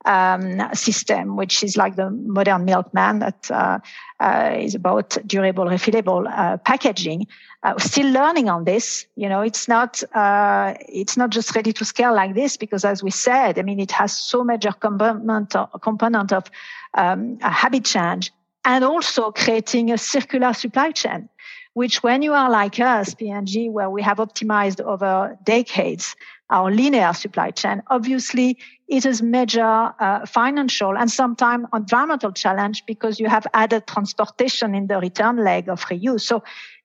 um, 0.04 0.60
system, 0.74 1.36
which 1.36 1.62
is 1.62 1.76
like 1.76 1.96
the 1.96 2.10
modern 2.10 2.64
milkman 2.64 3.20
that 3.20 3.50
uh, 3.50 3.78
uh, 4.20 4.54
is 4.58 4.74
about 4.74 5.16
durable, 5.26 5.64
refillable 5.64 6.26
uh, 6.28 6.56
packaging. 6.58 7.26
Uh, 7.62 7.78
still 7.78 8.10
learning 8.10 8.48
on 8.48 8.64
this. 8.64 9.06
You 9.16 9.28
know, 9.28 9.40
it's 9.40 9.68
not 9.68 10.02
uh, 10.14 10.74
it's 10.88 11.16
not 11.16 11.30
just 11.30 11.54
ready 11.56 11.72
to 11.72 11.84
scale 11.84 12.14
like 12.14 12.34
this 12.34 12.56
because, 12.56 12.84
as 12.84 13.02
we 13.02 13.10
said, 13.10 13.58
I 13.58 13.62
mean, 13.62 13.80
it 13.80 13.90
has 13.92 14.16
so 14.16 14.44
major 14.44 14.72
component 14.72 15.54
component 15.80 16.32
of 16.32 16.50
um, 16.94 17.38
a 17.42 17.50
habit 17.50 17.84
change 17.84 18.32
and 18.64 18.84
also 18.84 19.30
creating 19.30 19.90
a 19.90 19.98
circular 19.98 20.52
supply 20.52 20.90
chain 20.90 21.28
which 21.74 22.02
when 22.02 22.22
you 22.22 22.32
are 22.32 22.48
like 22.48 22.78
us, 22.80 23.14
P&G, 23.14 23.68
where 23.68 23.90
we 23.90 24.00
have 24.00 24.18
optimized 24.18 24.80
over 24.80 25.36
decades 25.44 26.16
our 26.50 26.70
linear 26.70 27.12
supply 27.12 27.50
chain, 27.50 27.82
obviously 27.88 28.58
it 28.88 29.06
is 29.06 29.22
major 29.22 29.62
uh, 29.98 30.26
financial 30.26 30.96
and 30.96 31.10
sometimes 31.10 31.66
environmental 31.74 32.32
challenge 32.32 32.84
because 32.86 33.18
you 33.18 33.28
have 33.28 33.46
added 33.54 33.86
transportation 33.86 34.74
in 34.74 34.86
the 34.86 34.98
return 34.98 35.36
leg 35.42 35.68
of 35.68 35.80
reuse. 35.86 36.20
So 36.20 36.42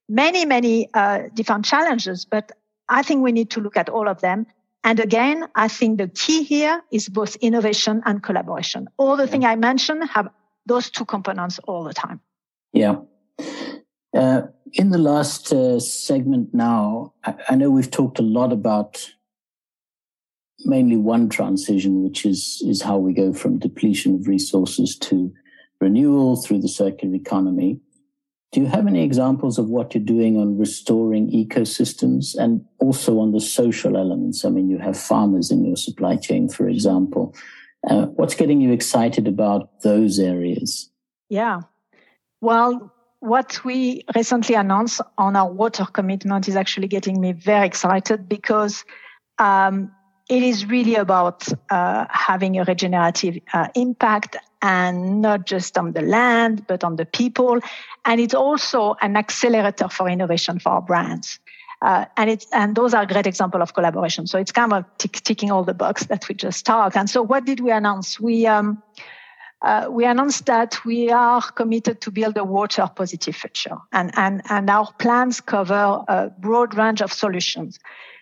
many, 0.08 0.46
many 0.46 0.90
uh, 0.94 1.24
different 1.34 1.66
challenges, 1.66 2.26
but 2.26 2.52
I 2.88 3.04
think 3.04 3.22
we 3.22 3.32
need 3.32 3.50
to 3.52 3.60
look 3.62 3.78
at 3.78 3.90
all 3.90 4.08
of 4.08 4.22
them. 4.22 4.48
And 4.84 5.00
again, 5.00 5.48
I 5.56 5.68
think 5.68 5.98
the 5.98 6.08
key 6.08 6.44
here 6.44 6.82
is 6.92 7.10
both 7.10 7.36
innovation 7.38 8.02
and 8.06 8.24
collaboration. 8.24 8.88
All 8.98 9.18
the 9.18 9.26
yeah. 9.26 9.30
things 9.30 9.46
I 9.46 9.56
mentioned 9.56 10.10
have 10.10 10.30
those 10.66 10.90
two 10.90 11.06
components 11.06 11.60
all 11.68 11.84
the 11.84 11.94
time. 11.94 12.22
Yeah. 12.72 12.96
Uh, 14.16 14.44
in 14.74 14.90
the 14.90 14.98
last 14.98 15.52
uh, 15.52 15.80
segment 15.80 16.54
now, 16.54 17.14
I, 17.24 17.36
I, 17.50 17.56
know 17.56 17.70
we've 17.70 17.92
talked 17.92 18.20
a 18.20 18.24
lot 18.24 18.52
about 18.52 19.12
mainly 20.66 20.98
one 20.98 21.30
transition, 21.30 22.04
which 22.04 22.26
is, 22.26 22.64
is 22.68 22.82
how 22.82 22.98
we 22.98 23.14
go 23.14 23.34
from 23.34 23.60
depletion 23.60 24.16
of 24.16 24.28
resources 24.28 24.98
to 24.98 25.34
renewal 25.80 26.36
through 26.36 26.60
the 26.60 26.68
circular 26.68 27.16
economy. 27.16 27.80
Do 28.52 28.62
you 28.62 28.68
have 28.68 28.88
any 28.88 29.04
examples 29.04 29.60
of 29.60 29.70
what 29.70 29.94
you're 29.94 30.04
doing 30.04 30.38
on 30.38 30.58
restoring 30.58 31.32
ecosystems 31.32 32.36
and 32.36 32.66
also 32.80 33.20
on 33.20 33.32
the 33.32 33.40
social 33.40 33.96
elements? 33.96 34.44
I 34.44 34.50
mean, 34.50 34.70
you 34.70 34.80
have 34.80 34.98
farmers 34.98 35.52
in 35.52 35.64
your 35.64 35.76
supply 35.76 36.16
chain, 36.16 36.50
for 36.50 36.68
example. 36.68 37.36
Uh, 37.88 38.08
what's 38.08 38.36
getting 38.36 38.60
you 38.60 38.72
excited 38.72 39.28
about 39.28 39.82
those 39.84 40.20
areas? 40.20 40.90
Yeah. 41.30 41.62
Well, 42.42 42.92
what 43.20 43.64
we 43.64 44.04
recently 44.16 44.56
announced 44.56 45.02
on 45.18 45.36
our 45.36 45.52
water 45.52 45.86
commitment 45.86 46.48
is 46.48 46.56
actually 46.56 46.88
getting 46.88 47.22
me 47.22 47.34
very 47.34 47.68
excited 47.68 48.28
because 48.28 48.84
um, 49.38 49.92
it 50.30 50.44
is 50.44 50.68
really 50.68 50.96
about 50.96 51.48
uh, 51.72 52.06
having 52.10 52.60
a 52.60 52.64
regenerative 52.64 53.40
uh, 53.52 53.68
impact 53.74 54.38
and 54.62 55.22
not 55.22 55.48
just 55.48 55.78
on 55.78 55.94
the 55.94 56.02
land, 56.02 56.68
but 56.68 56.84
on 56.84 56.96
the 56.98 57.06
people. 57.06 57.60
And 58.06 58.22
it's 58.22 58.36
also 58.36 58.96
an 59.02 59.18
accelerator 59.18 59.90
for 59.90 60.08
innovation 60.08 60.60
for 60.60 60.70
our 60.70 60.82
brands. 60.82 61.40
Uh, 61.82 62.06
and 62.18 62.30
it's 62.30 62.46
and 62.52 62.76
those 62.76 62.94
are 62.94 63.06
great 63.06 63.26
example 63.26 63.62
of 63.62 63.74
collaboration. 63.74 64.28
So 64.28 64.38
it's 64.38 64.52
kind 64.52 64.74
of 64.74 64.86
tick, 64.98 65.14
ticking 65.24 65.50
all 65.50 65.64
the 65.64 65.74
boxes 65.74 66.08
that 66.08 66.28
we 66.28 66.36
just 66.36 66.66
talked. 66.66 66.98
And 66.98 67.10
so 67.10 67.22
what 67.22 67.46
did 67.46 67.62
we 67.62 67.72
announce? 67.72 68.20
We 68.20 68.46
um, 68.46 68.84
uh, 69.62 69.88
we 69.90 70.06
announced 70.06 70.46
that 70.46 70.84
we 70.86 71.10
are 71.10 71.42
committed 71.42 72.02
to 72.02 72.12
build 72.12 72.38
a 72.38 72.44
water 72.44 72.86
positive 72.94 73.36
future, 73.36 73.78
and 73.94 74.12
and 74.18 74.42
and 74.50 74.70
our 74.70 74.92
plans 75.00 75.40
cover 75.40 76.04
a 76.08 76.30
broad 76.38 76.76
range 76.76 77.02
of 77.02 77.14
solutions. 77.14 77.80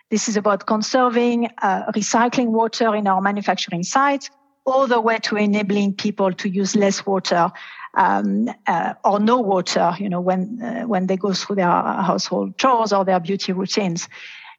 This 0.10 0.30
is 0.30 0.38
about 0.38 0.66
conserving, 0.68 1.50
uh, 1.62 1.92
recycling 1.92 2.48
water 2.48 2.96
in 2.96 3.08
our 3.08 3.22
manufacturing 3.22 3.84
sites, 3.84 4.30
all 4.66 4.88
the 4.88 5.02
way 5.02 5.18
to 5.20 5.36
enabling 5.36 5.94
people 5.94 6.32
to 6.34 6.50
use 6.50 6.76
less 6.76 7.06
water 7.06 7.52
um, 7.96 8.50
uh, 8.68 8.94
or 9.04 9.20
no 9.20 9.40
water, 9.40 9.96
you 10.00 10.08
know, 10.08 10.22
when 10.22 10.62
uh, 10.62 10.84
when 10.84 11.08
they 11.08 11.18
go 11.18 11.34
through 11.34 11.56
their 11.56 11.68
household 11.68 12.58
chores 12.58 12.94
or 12.94 13.04
their 13.04 13.20
beauty 13.20 13.52
routines. 13.52 14.08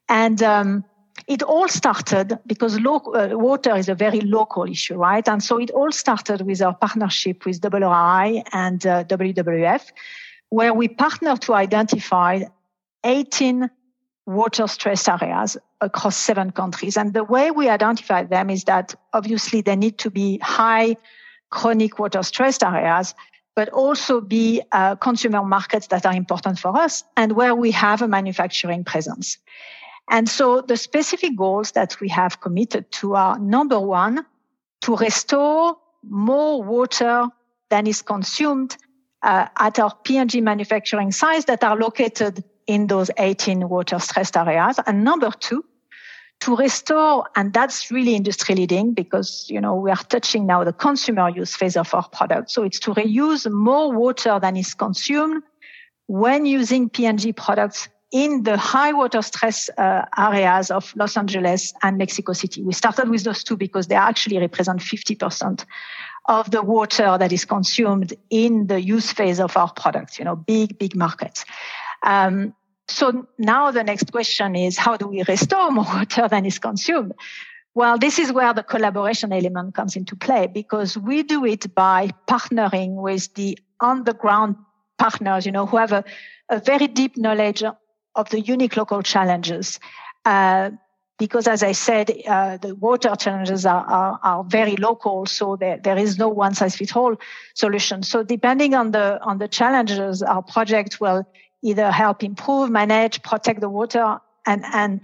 And 0.09 0.43
um, 0.43 0.85
it 1.27 1.43
all 1.43 1.69
started 1.69 2.39
because 2.47 2.79
lo- 2.81 3.13
uh, 3.15 3.31
water 3.33 3.77
is 3.77 3.89
a 3.89 3.95
very 3.95 4.21
local 4.21 4.65
issue, 4.65 4.97
right? 4.97 5.27
And 5.29 5.43
so 5.43 5.59
it 5.59 5.71
all 5.71 5.93
started 5.93 6.43
with 6.43 6.63
our 6.63 6.75
partnership 6.75 7.45
with 7.45 7.61
WRI 7.61 8.43
and 8.53 8.87
uh, 8.87 9.05
WWF, 9.05 9.83
where 10.51 10.75
we 10.75 10.89
partnered 10.89 11.41
to 11.43 11.55
identify 11.55 12.43
18 13.05 13.71
water 14.29 14.67
stressed 14.67 15.09
areas 15.09 15.57
across 15.81 16.15
seven 16.15 16.51
countries. 16.51 16.99
And 16.99 17.15
the 17.15 17.25
way 17.25 17.51
we 17.51 17.71
identify 17.71 18.25
them 18.25 18.51
is 18.51 18.65
that 18.65 18.95
obviously 19.15 19.63
they 19.63 19.75
need 19.75 19.97
to 19.99 20.11
be 20.11 20.39
high 20.43 20.97
chronic 21.49 21.99
water 21.99 22.23
stressed 22.23 22.63
areas, 22.63 23.15
but 23.57 23.71
also 23.71 24.21
be 24.21 24.61
uh, 24.71 24.97
consumer 24.97 25.43
markets 25.43 25.87
that 25.87 26.05
are 26.05 26.13
important 26.13 26.59
for 26.59 26.77
us 26.77 27.05
and 27.17 27.33
where 27.33 27.55
we 27.55 27.71
have 27.71 28.03
a 28.03 28.09
manufacturing 28.09 28.85
presence. 28.85 29.39
And 30.11 30.29
so 30.29 30.61
the 30.61 30.77
specific 30.77 31.35
goals 31.35 31.73
that 31.73 31.99
we 31.99 32.09
have 32.09 32.39
committed 32.43 32.91
to 33.01 33.15
are 33.15 33.39
number 33.39 33.81
one, 33.81 34.27
to 34.83 34.95
restore 34.97 35.79
more 36.07 36.63
water 36.63 37.29
than 37.71 37.87
is 37.87 38.03
consumed 38.03 38.77
uh, 39.23 39.47
at 39.57 39.79
our 39.79 39.95
P&G 40.05 40.43
manufacturing 40.43 41.13
sites 41.13 41.47
that 41.47 41.65
are 41.65 41.77
located 41.77 42.45
in 42.69 42.87
those 42.87 43.11
18 43.19 43.69
water 43.69 43.99
stressed 43.99 44.37
areas. 44.37 44.79
And 44.87 45.03
number 45.03 45.33
two, 45.41 45.65
to 46.41 46.55
restore, 46.55 47.27
and 47.35 47.53
that's 47.53 47.91
really 47.91 48.15
industry 48.15 48.55
leading 48.55 48.95
because, 48.95 49.47
you 49.49 49.61
know, 49.61 49.75
we 49.75 49.91
are 49.91 49.97
touching 49.97 50.47
now 50.47 50.63
the 50.63 50.73
consumer 50.73 51.29
use 51.29 51.57
phase 51.57 51.77
of 51.77 51.93
our 51.93 52.09
product. 52.11 52.51
So 52.51 52.63
it's 52.63 52.79
to 52.81 52.95
reuse 52.95 53.51
more 53.51 53.91
water 53.91 54.39
than 54.41 54.57
is 54.57 54.75
consumed 54.75 55.43
when 56.07 56.47
using 56.47 56.89
P&G 56.89 57.33
products 57.33 57.89
in 58.13 58.45
the 58.45 58.57
high 58.57 58.93
water 58.93 59.21
stress 59.21 59.69
uh, 59.77 60.05
areas 60.17 60.71
of 60.71 60.95
Los 60.97 61.17
Angeles 61.17 61.75
and 61.83 61.99
Mexico 61.99 62.33
City. 62.33 62.63
We 62.63 62.73
started 62.73 63.09
with 63.11 63.25
those 63.25 63.43
two 63.43 63.57
because 63.57 63.89
they 63.89 63.97
actually 63.97 64.39
represent 64.39 64.81
50% 64.81 65.65
of 66.27 66.51
the 66.51 66.63
water 66.63 67.19
that 67.19 67.33
is 67.33 67.45
consumed 67.45 68.15
in 68.31 68.69
the 68.69 68.81
use 68.81 69.11
phase 69.11 69.41
of 69.41 69.57
our 69.57 69.73
products, 69.73 70.19
you 70.19 70.25
know, 70.25 70.37
big, 70.37 70.79
big 70.79 70.95
markets. 70.95 71.45
Um, 72.03 72.55
so 72.89 73.27
now 73.39 73.71
the 73.71 73.85
next 73.85 74.11
question 74.13 74.57
is 74.57 74.79
how 74.79 74.97
do 74.97 75.07
we 75.07 75.23
restore 75.23 75.71
more 75.71 75.85
water 75.85 76.29
than 76.29 76.47
is 76.47 76.59
consumed? 76.59 77.13
Well, 77.75 77.99
this 77.99 78.19
is 78.19 78.33
where 78.33 78.53
the 78.55 78.63
collaboration 78.63 79.33
element 79.33 79.75
comes 79.75 79.95
into 79.95 80.17
play 80.17 80.47
because 80.47 80.97
we 80.99 81.23
do 81.23 81.45
it 81.45 81.75
by 81.75 82.11
partnering 82.27 82.95
with 82.95 83.33
the 83.35 83.59
on 83.81 84.05
the 84.05 84.15
ground 84.15 84.57
partners, 84.99 85.47
you 85.47 85.53
know, 85.53 85.67
who 85.67 85.77
have 85.77 85.93
a, 85.93 86.05
a 86.49 86.59
very 86.59 86.89
deep 86.89 87.17
knowledge 87.17 87.63
of 88.15 88.31
the 88.31 88.41
unique 88.41 88.77
local 88.77 89.03
challenges. 89.03 89.79
Uh, 90.25 90.71
because 91.19 91.49
as 91.49 91.63
I 91.63 91.73
said, 91.73 92.11
uh, 92.27 92.59
the 92.59 92.75
water 92.75 93.15
challenges 93.17 93.67
are, 93.67 93.85
are, 93.85 94.21
are 94.23 94.45
very 94.45 94.77
local, 94.77 95.27
so 95.27 95.57
there, 95.57 95.77
there 95.77 95.99
is 95.99 96.17
no 96.17 96.29
one 96.29 96.55
size 96.55 96.77
fits 96.77 96.95
all 96.95 97.17
solution. 97.55 98.03
So 98.03 98.23
depending 98.23 98.75
on 98.75 98.93
the 98.93 99.21
on 99.23 99.39
the 99.39 99.49
challenges, 99.49 100.23
our 100.23 100.43
project 100.43 101.01
will 101.01 101.27
either 101.63 101.91
help 101.91 102.23
improve, 102.23 102.71
manage, 102.71 103.23
protect 103.23 103.61
the 103.61 103.69
water. 103.69 104.19
And, 104.47 104.65
and 104.73 105.01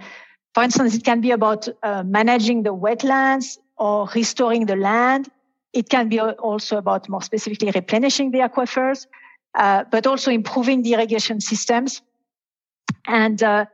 for 0.55 0.63
instance, 0.63 0.95
it 0.95 1.05
can 1.05 1.21
be 1.21 1.33
about 1.33 1.69
uh, 1.83 2.03
managing 2.05 2.63
the 2.63 2.75
wetlands 2.75 3.59
or 3.77 4.09
restoring 4.15 4.67
the 4.67 4.77
land. 4.77 5.29
It 5.73 5.89
can 5.89 6.09
be 6.09 6.21
also 6.21 6.77
about 6.77 7.09
more 7.09 7.23
specifically 7.23 7.73
replenishing 7.75 8.31
the 8.31 8.39
aquifers, 8.39 9.07
uh, 9.55 9.85
but 9.91 10.07
also 10.07 10.31
improving 10.31 10.83
the 10.83 10.93
irrigation 10.93 11.41
systems. 11.41 12.03
And, 13.07 13.43
uh, 13.43 13.67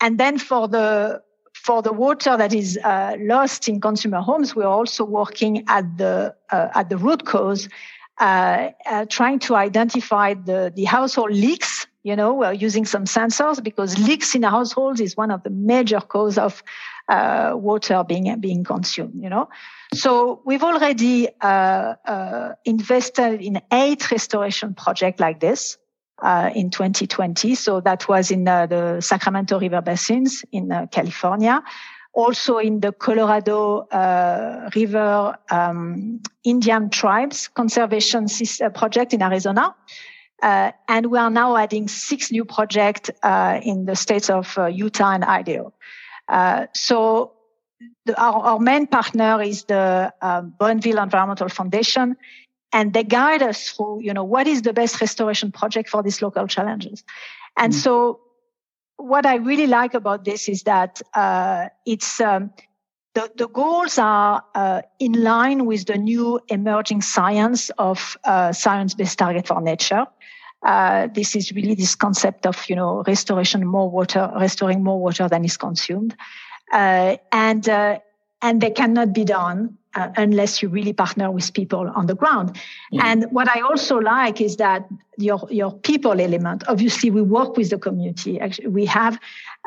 and 0.00 0.18
then 0.18 0.38
for 0.38 0.66
the, 0.66 1.22
for 1.54 1.82
the 1.82 1.92
water 1.92 2.36
that 2.36 2.54
is 2.54 2.78
uh, 2.78 3.16
lost 3.20 3.68
in 3.68 3.80
consumer 3.80 4.20
homes, 4.20 4.56
we're 4.56 4.66
also 4.66 5.04
working 5.04 5.64
at 5.68 5.98
the, 5.98 6.34
uh, 6.50 6.68
at 6.74 6.88
the 6.88 6.96
root 6.96 7.26
cause, 7.26 7.68
uh, 8.18 8.70
trying 9.10 9.38
to 9.40 9.54
identify 9.56 10.34
the, 10.34 10.72
the 10.74 10.84
household 10.84 11.32
leaks 11.32 11.86
you 12.04 12.14
know, 12.14 12.34
we're 12.34 12.52
using 12.52 12.84
some 12.84 13.06
sensors 13.06 13.64
because 13.64 13.98
leaks 13.98 14.34
in 14.34 14.42
households 14.42 15.00
is 15.00 15.16
one 15.16 15.30
of 15.30 15.42
the 15.42 15.48
major 15.50 16.00
cause 16.00 16.36
of 16.36 16.62
uh, 17.08 17.52
water 17.54 18.04
being 18.06 18.38
being 18.40 18.62
consumed. 18.62 19.14
You 19.22 19.30
know, 19.30 19.48
so 19.94 20.42
we've 20.44 20.62
already 20.62 21.28
uh, 21.40 21.94
uh, 22.06 22.52
invested 22.66 23.40
in 23.40 23.60
eight 23.72 24.10
restoration 24.10 24.74
projects 24.74 25.18
like 25.18 25.40
this 25.40 25.78
uh, 26.22 26.50
in 26.54 26.68
2020. 26.68 27.54
So 27.54 27.80
that 27.80 28.06
was 28.06 28.30
in 28.30 28.46
uh, 28.46 28.66
the 28.66 29.00
Sacramento 29.00 29.58
River 29.58 29.80
basins 29.80 30.44
in 30.52 30.70
uh, 30.70 30.86
California. 30.92 31.62
Also 32.12 32.58
in 32.58 32.80
the 32.80 32.92
Colorado 32.92 33.88
River 34.76 35.36
um, 35.50 36.20
Indian 36.44 36.90
Tribes 36.90 37.48
Conservation 37.48 38.26
Project 38.74 39.14
in 39.14 39.22
Arizona. 39.22 39.74
Uh, 40.42 40.72
and 40.88 41.06
we 41.06 41.18
are 41.18 41.30
now 41.30 41.56
adding 41.56 41.88
six 41.88 42.30
new 42.30 42.44
projects 42.44 43.10
uh, 43.22 43.60
in 43.62 43.86
the 43.86 43.96
states 43.96 44.28
of 44.28 44.56
uh, 44.58 44.66
Utah 44.66 45.12
and 45.12 45.24
Idaho. 45.24 45.72
Uh, 46.28 46.66
so 46.74 47.32
the, 48.04 48.20
our, 48.20 48.42
our, 48.42 48.58
main 48.58 48.86
partner 48.86 49.42
is 49.42 49.64
the 49.64 50.12
uh, 50.20 50.40
Bonneville 50.40 50.98
Environmental 50.98 51.48
Foundation, 51.48 52.16
and 52.72 52.92
they 52.92 53.04
guide 53.04 53.42
us 53.42 53.70
through, 53.70 54.02
you 54.02 54.12
know, 54.12 54.24
what 54.24 54.46
is 54.46 54.62
the 54.62 54.72
best 54.72 55.00
restoration 55.00 55.52
project 55.52 55.88
for 55.88 56.02
these 56.02 56.20
local 56.20 56.46
challenges. 56.46 57.04
And 57.56 57.72
mm. 57.72 57.76
so 57.76 58.20
what 58.96 59.26
I 59.26 59.36
really 59.36 59.66
like 59.66 59.94
about 59.94 60.24
this 60.24 60.48
is 60.48 60.64
that 60.64 61.00
uh, 61.14 61.68
it's 61.86 62.20
um, 62.20 62.52
the, 63.14 63.30
the, 63.36 63.48
goals 63.48 63.98
are 63.98 64.44
uh, 64.54 64.82
in 64.98 65.12
line 65.12 65.66
with 65.66 65.86
the 65.86 65.96
new 65.96 66.40
emerging 66.48 67.00
science 67.00 67.70
of 67.78 68.16
uh, 68.24 68.52
science-based 68.52 69.18
target 69.18 69.46
for 69.46 69.60
nature. 69.60 70.06
Uh, 70.62 71.08
this 71.14 71.36
is 71.36 71.52
really 71.52 71.74
this 71.74 71.94
concept 71.94 72.46
of 72.46 72.68
you 72.68 72.74
know 72.74 73.02
restoration 73.06 73.66
more 73.66 73.90
water, 73.90 74.32
restoring 74.40 74.82
more 74.82 75.00
water 75.00 75.28
than 75.28 75.44
is 75.44 75.56
consumed, 75.56 76.16
uh, 76.72 77.16
and 77.30 77.68
uh, 77.68 77.98
and 78.40 78.60
they 78.60 78.70
cannot 78.70 79.12
be 79.12 79.24
done 79.24 79.76
uh, 79.94 80.08
unless 80.16 80.62
you 80.62 80.68
really 80.68 80.92
partner 80.92 81.30
with 81.30 81.52
people 81.52 81.90
on 81.94 82.06
the 82.06 82.14
ground. 82.14 82.56
Yeah. 82.90 83.02
And 83.04 83.24
what 83.30 83.48
I 83.48 83.60
also 83.60 83.98
like 83.98 84.40
is 84.40 84.56
that 84.56 84.88
your 85.16 85.46
your 85.50 85.72
people 85.72 86.20
element. 86.20 86.64
Obviously, 86.68 87.10
we 87.10 87.22
work 87.22 87.56
with 87.56 87.70
the 87.70 87.78
community. 87.78 88.40
Actually, 88.40 88.68
we 88.68 88.84
have 88.86 89.18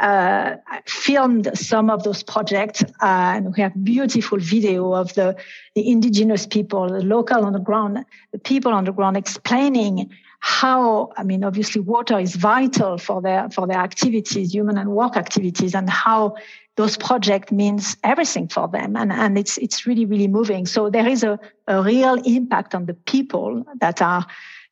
uh, 0.01 0.55
filmed 0.85 1.49
some 1.53 1.89
of 1.89 2.03
those 2.03 2.23
projects, 2.23 2.83
uh, 2.83 3.35
and 3.35 3.55
we 3.55 3.61
have 3.61 3.73
beautiful 3.83 4.39
video 4.39 4.93
of 4.93 5.13
the 5.13 5.35
the 5.75 5.89
indigenous 5.89 6.45
people, 6.45 6.87
the 6.89 7.03
local 7.03 7.45
on 7.45 7.53
the 7.53 7.59
ground, 7.59 8.05
the 8.31 8.39
people 8.39 8.73
on 8.73 8.83
the 8.85 8.91
ground 8.91 9.17
explaining 9.17 10.09
how 10.39 11.09
i 11.17 11.23
mean 11.23 11.43
obviously 11.43 11.81
water 11.81 12.19
is 12.19 12.35
vital 12.35 12.97
for 12.99 13.21
their 13.23 13.49
for 13.49 13.65
their 13.65 13.79
activities 13.79 14.53
human 14.53 14.77
and 14.77 14.91
work 14.91 15.17
activities 15.17 15.73
and 15.73 15.89
how 15.89 16.35
those 16.77 16.95
projects 16.95 17.51
means 17.51 17.97
everything 18.03 18.47
for 18.47 18.67
them 18.67 18.95
and 18.95 19.11
and 19.11 19.37
it's 19.37 19.57
it's 19.57 19.85
really 19.85 20.05
really 20.05 20.27
moving. 20.27 20.65
So 20.65 20.89
there 20.89 21.07
is 21.07 21.23
a, 21.23 21.39
a 21.67 21.81
real 21.81 22.15
impact 22.23 22.73
on 22.73 22.85
the 22.85 22.93
people 22.93 23.65
that 23.81 24.01
are 24.01 24.25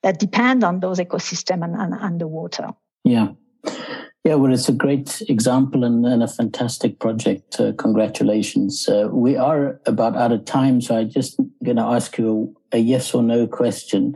that 0.03 0.19
depend 0.19 0.63
on 0.63 0.79
those 0.79 0.99
ecosystem 0.99 1.63
and, 1.63 1.75
and, 1.75 1.93
and 1.93 2.21
the 2.21 2.27
water. 2.27 2.69
Yeah. 3.03 3.29
Yeah 4.23 4.35
well 4.35 4.53
it's 4.53 4.69
a 4.69 4.73
great 4.73 5.23
example 5.27 5.83
and, 5.83 6.05
and 6.05 6.23
a 6.23 6.27
fantastic 6.27 6.99
project. 6.99 7.59
Uh, 7.59 7.73
congratulations. 7.77 8.87
Uh, 8.87 9.09
we 9.11 9.35
are 9.35 9.81
about 9.87 10.15
out 10.15 10.31
of 10.31 10.45
time 10.45 10.81
so 10.81 10.95
i'm 10.97 11.09
just 11.09 11.39
going 11.63 11.77
to 11.77 11.83
ask 11.83 12.17
you 12.17 12.55
a, 12.71 12.77
a 12.77 12.79
yes 12.79 13.13
or 13.15 13.23
no 13.23 13.47
question 13.47 14.15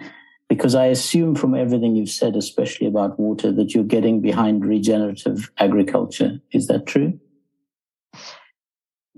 because 0.49 0.73
I 0.73 0.87
assume 0.87 1.35
from 1.35 1.53
everything 1.53 1.95
you've 1.95 2.09
said, 2.09 2.35
especially 2.35 2.87
about 2.87 3.19
water, 3.19 3.51
that 3.51 3.75
you're 3.75 3.83
getting 3.83 4.19
behind 4.19 4.65
regenerative 4.65 5.51
agriculture. 5.59 6.41
Is 6.51 6.65
that 6.67 6.87
true? 6.87 7.19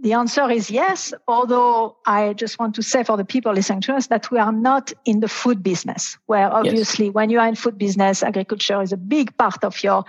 The 0.01 0.13
answer 0.13 0.49
is 0.49 0.71
yes, 0.71 1.13
although 1.27 1.95
I 2.07 2.33
just 2.33 2.57
want 2.57 2.73
to 2.75 2.81
say 2.81 3.03
for 3.03 3.17
the 3.17 3.25
people 3.25 3.53
listening 3.53 3.81
to 3.81 3.93
us 3.93 4.07
that 4.07 4.31
we 4.31 4.39
are 4.39 4.51
not 4.51 4.91
in 5.05 5.19
the 5.19 5.27
food 5.27 5.61
business, 5.61 6.17
where 6.25 6.51
obviously 6.51 7.05
yes. 7.05 7.13
when 7.13 7.29
you 7.29 7.39
are 7.39 7.47
in 7.47 7.53
food 7.53 7.77
business, 7.77 8.23
agriculture 8.23 8.81
is 8.81 8.91
a 8.91 8.97
big 8.97 9.37
part 9.37 9.63
of 9.63 9.83
your 9.83 10.03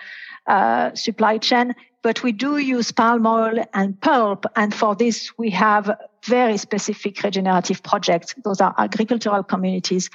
uh, 0.47 0.95
supply 0.95 1.37
chain. 1.37 1.75
But 2.01 2.23
we 2.23 2.33
do 2.33 2.57
use 2.57 2.91
palm 2.91 3.27
oil 3.27 3.65
and 3.75 4.01
pulp. 4.01 4.47
And 4.57 4.75
for 4.75 4.97
this, 4.97 5.31
we 5.37 5.51
have 5.51 5.95
very 6.25 6.57
specific 6.57 7.23
regenerative 7.23 7.83
projects. 7.83 8.35
Those 8.43 8.63
are 8.63 8.75
agricultural 8.79 9.43
communities. 9.43 10.09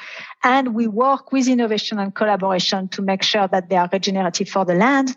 And 0.43 0.73
we 0.73 0.87
work 0.87 1.31
with 1.31 1.47
innovation 1.47 1.99
and 1.99 2.13
collaboration 2.13 2.87
to 2.89 3.03
make 3.03 3.21
sure 3.21 3.47
that 3.47 3.69
they 3.69 3.77
are 3.77 3.89
regenerative 3.93 4.49
for 4.49 4.65
the 4.65 4.73
land 4.73 5.15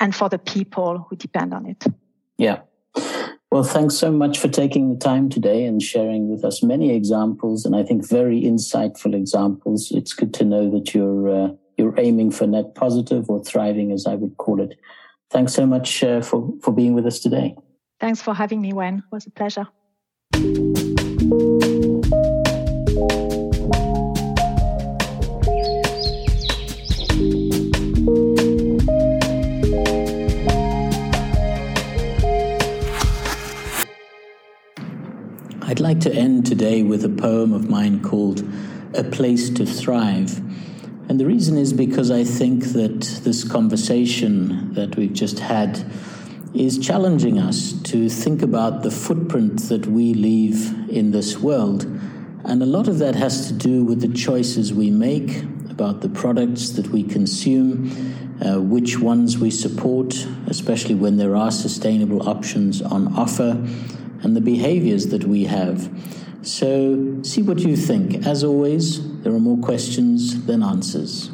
and 0.00 0.14
for 0.14 0.30
the 0.30 0.38
people 0.38 1.06
who 1.08 1.14
depend 1.14 1.52
on 1.52 1.66
it. 1.66 1.84
Yeah. 2.38 2.60
Well, 3.50 3.64
thanks 3.64 3.94
so 3.94 4.10
much 4.10 4.38
for 4.38 4.48
taking 4.48 4.92
the 4.92 4.98
time 4.98 5.30
today 5.30 5.64
and 5.64 5.82
sharing 5.82 6.28
with 6.28 6.44
us 6.44 6.62
many 6.62 6.94
examples, 6.94 7.64
and 7.64 7.74
I 7.74 7.82
think 7.82 8.06
very 8.06 8.42
insightful 8.42 9.14
examples. 9.14 9.90
It's 9.90 10.12
good 10.12 10.34
to 10.34 10.44
know 10.44 10.70
that 10.70 10.92
you're 10.92 11.28
uh, 11.30 11.48
you're 11.78 11.98
aiming 11.98 12.32
for 12.32 12.46
net 12.46 12.74
positive 12.74 13.30
or 13.30 13.42
thriving, 13.42 13.90
as 13.90 14.06
I 14.06 14.16
would 14.16 14.36
call 14.36 14.60
it. 14.60 14.78
Thanks 15.30 15.54
so 15.54 15.64
much 15.64 16.04
uh, 16.04 16.20
for 16.20 16.52
for 16.60 16.72
being 16.72 16.92
with 16.92 17.06
us 17.06 17.20
today. 17.20 17.54
Thanks 18.00 18.20
for 18.20 18.34
having 18.34 18.60
me, 18.60 18.74
Wayne. 18.74 18.98
It 18.98 19.04
was 19.10 19.26
a 19.26 19.30
pleasure. 19.30 19.66
Like 35.98 36.12
to 36.12 36.16
end 36.16 36.46
today 36.46 36.80
with 36.84 37.04
a 37.04 37.08
poem 37.08 37.52
of 37.52 37.68
mine 37.68 38.00
called 38.00 38.44
A 38.94 39.02
Place 39.02 39.50
to 39.50 39.66
Thrive. 39.66 40.38
And 41.08 41.18
the 41.18 41.26
reason 41.26 41.58
is 41.58 41.72
because 41.72 42.12
I 42.12 42.22
think 42.22 42.66
that 42.66 43.00
this 43.24 43.42
conversation 43.42 44.74
that 44.74 44.94
we've 44.94 45.12
just 45.12 45.40
had 45.40 45.84
is 46.54 46.78
challenging 46.78 47.40
us 47.40 47.72
to 47.82 48.08
think 48.08 48.42
about 48.42 48.84
the 48.84 48.92
footprint 48.92 49.62
that 49.70 49.88
we 49.88 50.14
leave 50.14 50.88
in 50.88 51.10
this 51.10 51.36
world. 51.36 51.82
And 52.44 52.62
a 52.62 52.66
lot 52.66 52.86
of 52.86 53.00
that 53.00 53.16
has 53.16 53.48
to 53.48 53.52
do 53.52 53.82
with 53.82 54.00
the 54.00 54.16
choices 54.16 54.72
we 54.72 54.92
make 54.92 55.42
about 55.68 56.00
the 56.00 56.10
products 56.10 56.70
that 56.70 56.86
we 56.90 57.02
consume, 57.02 57.90
uh, 58.40 58.60
which 58.60 59.00
ones 59.00 59.36
we 59.36 59.50
support, 59.50 60.14
especially 60.46 60.94
when 60.94 61.16
there 61.16 61.34
are 61.34 61.50
sustainable 61.50 62.28
options 62.28 62.82
on 62.82 63.16
offer, 63.16 63.66
and 64.22 64.36
the 64.36 64.40
behaviors 64.40 65.08
that 65.08 65.24
we 65.24 65.44
have. 65.44 65.90
So, 66.42 67.20
see 67.22 67.42
what 67.42 67.60
you 67.60 67.76
think. 67.76 68.26
As 68.26 68.44
always, 68.44 69.20
there 69.22 69.32
are 69.32 69.40
more 69.40 69.58
questions 69.58 70.46
than 70.46 70.62
answers. 70.62 71.30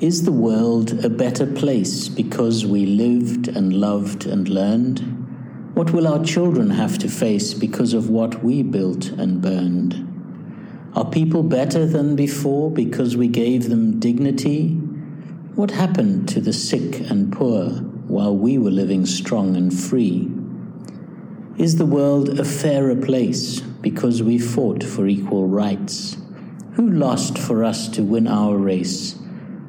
Is 0.00 0.24
the 0.24 0.32
world 0.32 1.04
a 1.04 1.08
better 1.08 1.46
place 1.46 2.08
because 2.08 2.66
we 2.66 2.84
lived 2.84 3.48
and 3.48 3.72
loved 3.72 4.26
and 4.26 4.46
learned? 4.48 5.00
What 5.74 5.92
will 5.92 6.06
our 6.06 6.22
children 6.22 6.70
have 6.70 6.98
to 6.98 7.08
face 7.08 7.54
because 7.54 7.94
of 7.94 8.10
what 8.10 8.44
we 8.44 8.62
built 8.62 9.08
and 9.08 9.40
burned? 9.40 10.02
Are 10.94 11.04
people 11.04 11.42
better 11.42 11.86
than 11.86 12.16
before 12.16 12.70
because 12.70 13.16
we 13.16 13.28
gave 13.28 13.68
them 13.68 13.98
dignity? 13.98 14.70
What 15.54 15.70
happened 15.70 16.28
to 16.30 16.40
the 16.40 16.52
sick 16.52 17.00
and 17.10 17.32
poor 17.32 17.70
while 18.08 18.36
we 18.36 18.58
were 18.58 18.70
living 18.70 19.06
strong 19.06 19.56
and 19.56 19.72
free? 19.72 20.30
Is 21.58 21.76
the 21.76 21.86
world 21.86 22.38
a 22.38 22.44
fairer 22.44 22.94
place 22.94 23.60
because 23.60 24.22
we 24.22 24.38
fought 24.38 24.84
for 24.84 25.06
equal 25.06 25.48
rights? 25.48 26.18
Who 26.74 26.86
lost 26.86 27.38
for 27.38 27.64
us 27.64 27.88
to 27.90 28.02
win 28.02 28.28
our 28.28 28.58
race? 28.58 29.18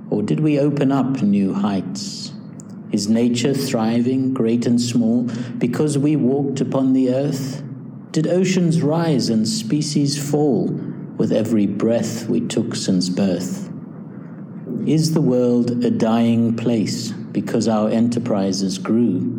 Or 0.10 0.22
did 0.22 0.42
we 0.42 0.60
open 0.60 0.92
up 0.92 1.22
new 1.22 1.54
heights? 1.54 2.34
Is 2.92 3.08
nature 3.08 3.54
thriving, 3.54 4.34
great 4.34 4.66
and 4.66 4.82
small, 4.82 5.30
because 5.60 5.98
we 5.98 6.18
walked 6.18 6.60
upon 6.60 6.92
the 6.92 7.14
earth? 7.14 7.64
Did 8.12 8.28
oceans 8.28 8.82
rise 8.82 9.30
and 9.30 9.48
species 9.48 10.22
fall 10.30 10.66
with 11.16 11.32
every 11.32 11.68
breath 11.68 12.28
we 12.28 12.42
took 12.42 12.76
since 12.76 13.08
birth? 13.08 13.72
Is 14.86 15.14
the 15.14 15.22
world 15.22 15.86
a 15.86 15.90
dying 15.90 16.58
place 16.58 17.12
because 17.12 17.70
our 17.70 17.90
enterprises 17.90 18.78
grew? 18.78 19.37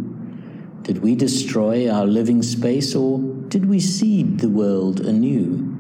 Did 0.89 1.03
we 1.03 1.17
destroy 1.17 1.91
our 1.91 2.07
living 2.07 2.43
space 2.43 2.95
or 2.95 3.19
did 3.49 3.67
we 3.67 3.79
seed 3.79 4.41
the 4.41 4.49
world 4.49 5.01
anew? 5.01 5.77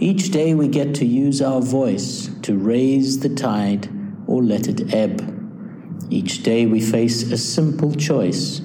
Each 0.00 0.32
day 0.32 0.52
we 0.52 0.66
get 0.66 0.96
to 0.96 1.06
use 1.06 1.40
our 1.40 1.60
voice 1.60 2.28
to 2.42 2.58
raise 2.58 3.20
the 3.20 3.28
tide 3.28 3.88
or 4.26 4.42
let 4.42 4.66
it 4.66 4.92
ebb. 4.92 5.22
Each 6.10 6.42
day 6.42 6.66
we 6.66 6.80
face 6.80 7.22
a 7.30 7.38
simple 7.38 7.94
choice 7.94 8.62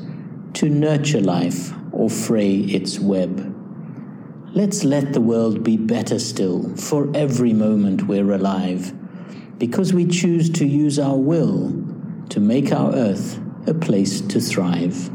to 0.53 0.67
nurture 0.67 1.21
life 1.21 1.71
or 1.91 2.09
fray 2.09 2.55
its 2.61 2.97
web. 2.97 3.55
Let's 4.53 4.83
let 4.83 5.13
the 5.13 5.21
world 5.21 5.63
be 5.63 5.77
better 5.77 6.17
still 6.17 6.75
for 6.75 7.07
every 7.15 7.53
moment 7.53 8.07
we're 8.07 8.31
alive, 8.31 8.95
because 9.59 9.93
we 9.93 10.07
choose 10.07 10.49
to 10.53 10.65
use 10.65 10.97
our 10.97 11.17
will 11.17 11.71
to 12.29 12.39
make 12.39 12.71
our 12.71 12.95
earth 12.95 13.39
a 13.67 13.75
place 13.75 14.21
to 14.21 14.39
thrive. 14.39 15.11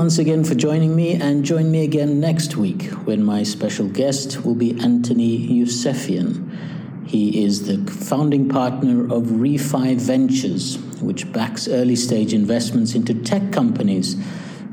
Once 0.00 0.16
again 0.16 0.42
for 0.42 0.54
joining 0.54 0.96
me, 0.96 1.12
and 1.12 1.44
join 1.44 1.70
me 1.70 1.84
again 1.84 2.18
next 2.18 2.56
week 2.56 2.84
when 3.04 3.22
my 3.22 3.42
special 3.42 3.86
guest 3.86 4.46
will 4.46 4.54
be 4.54 4.70
Anthony 4.80 5.46
Yousefian. 5.46 7.06
He 7.06 7.44
is 7.44 7.66
the 7.66 7.92
founding 7.92 8.48
partner 8.48 9.02
of 9.12 9.24
Refi 9.24 9.96
Ventures, 9.96 10.78
which 11.02 11.30
backs 11.34 11.68
early 11.68 11.96
stage 11.96 12.32
investments 12.32 12.94
into 12.94 13.12
tech 13.12 13.52
companies 13.52 14.16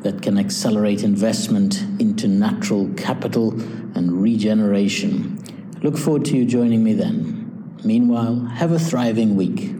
that 0.01 0.21
can 0.21 0.37
accelerate 0.37 1.03
investment 1.03 1.81
into 1.99 2.29
natural 2.29 2.89
capital 2.93 3.51
and 3.97 4.21
regeneration. 4.23 5.43
Look 5.83 5.97
forward 5.97 6.23
to 6.27 6.37
you 6.37 6.45
joining 6.45 6.85
me 6.85 6.93
then. 6.93 7.77
Meanwhile, 7.83 8.45
have 8.55 8.71
a 8.71 8.79
thriving 8.79 9.35
week. 9.35 9.76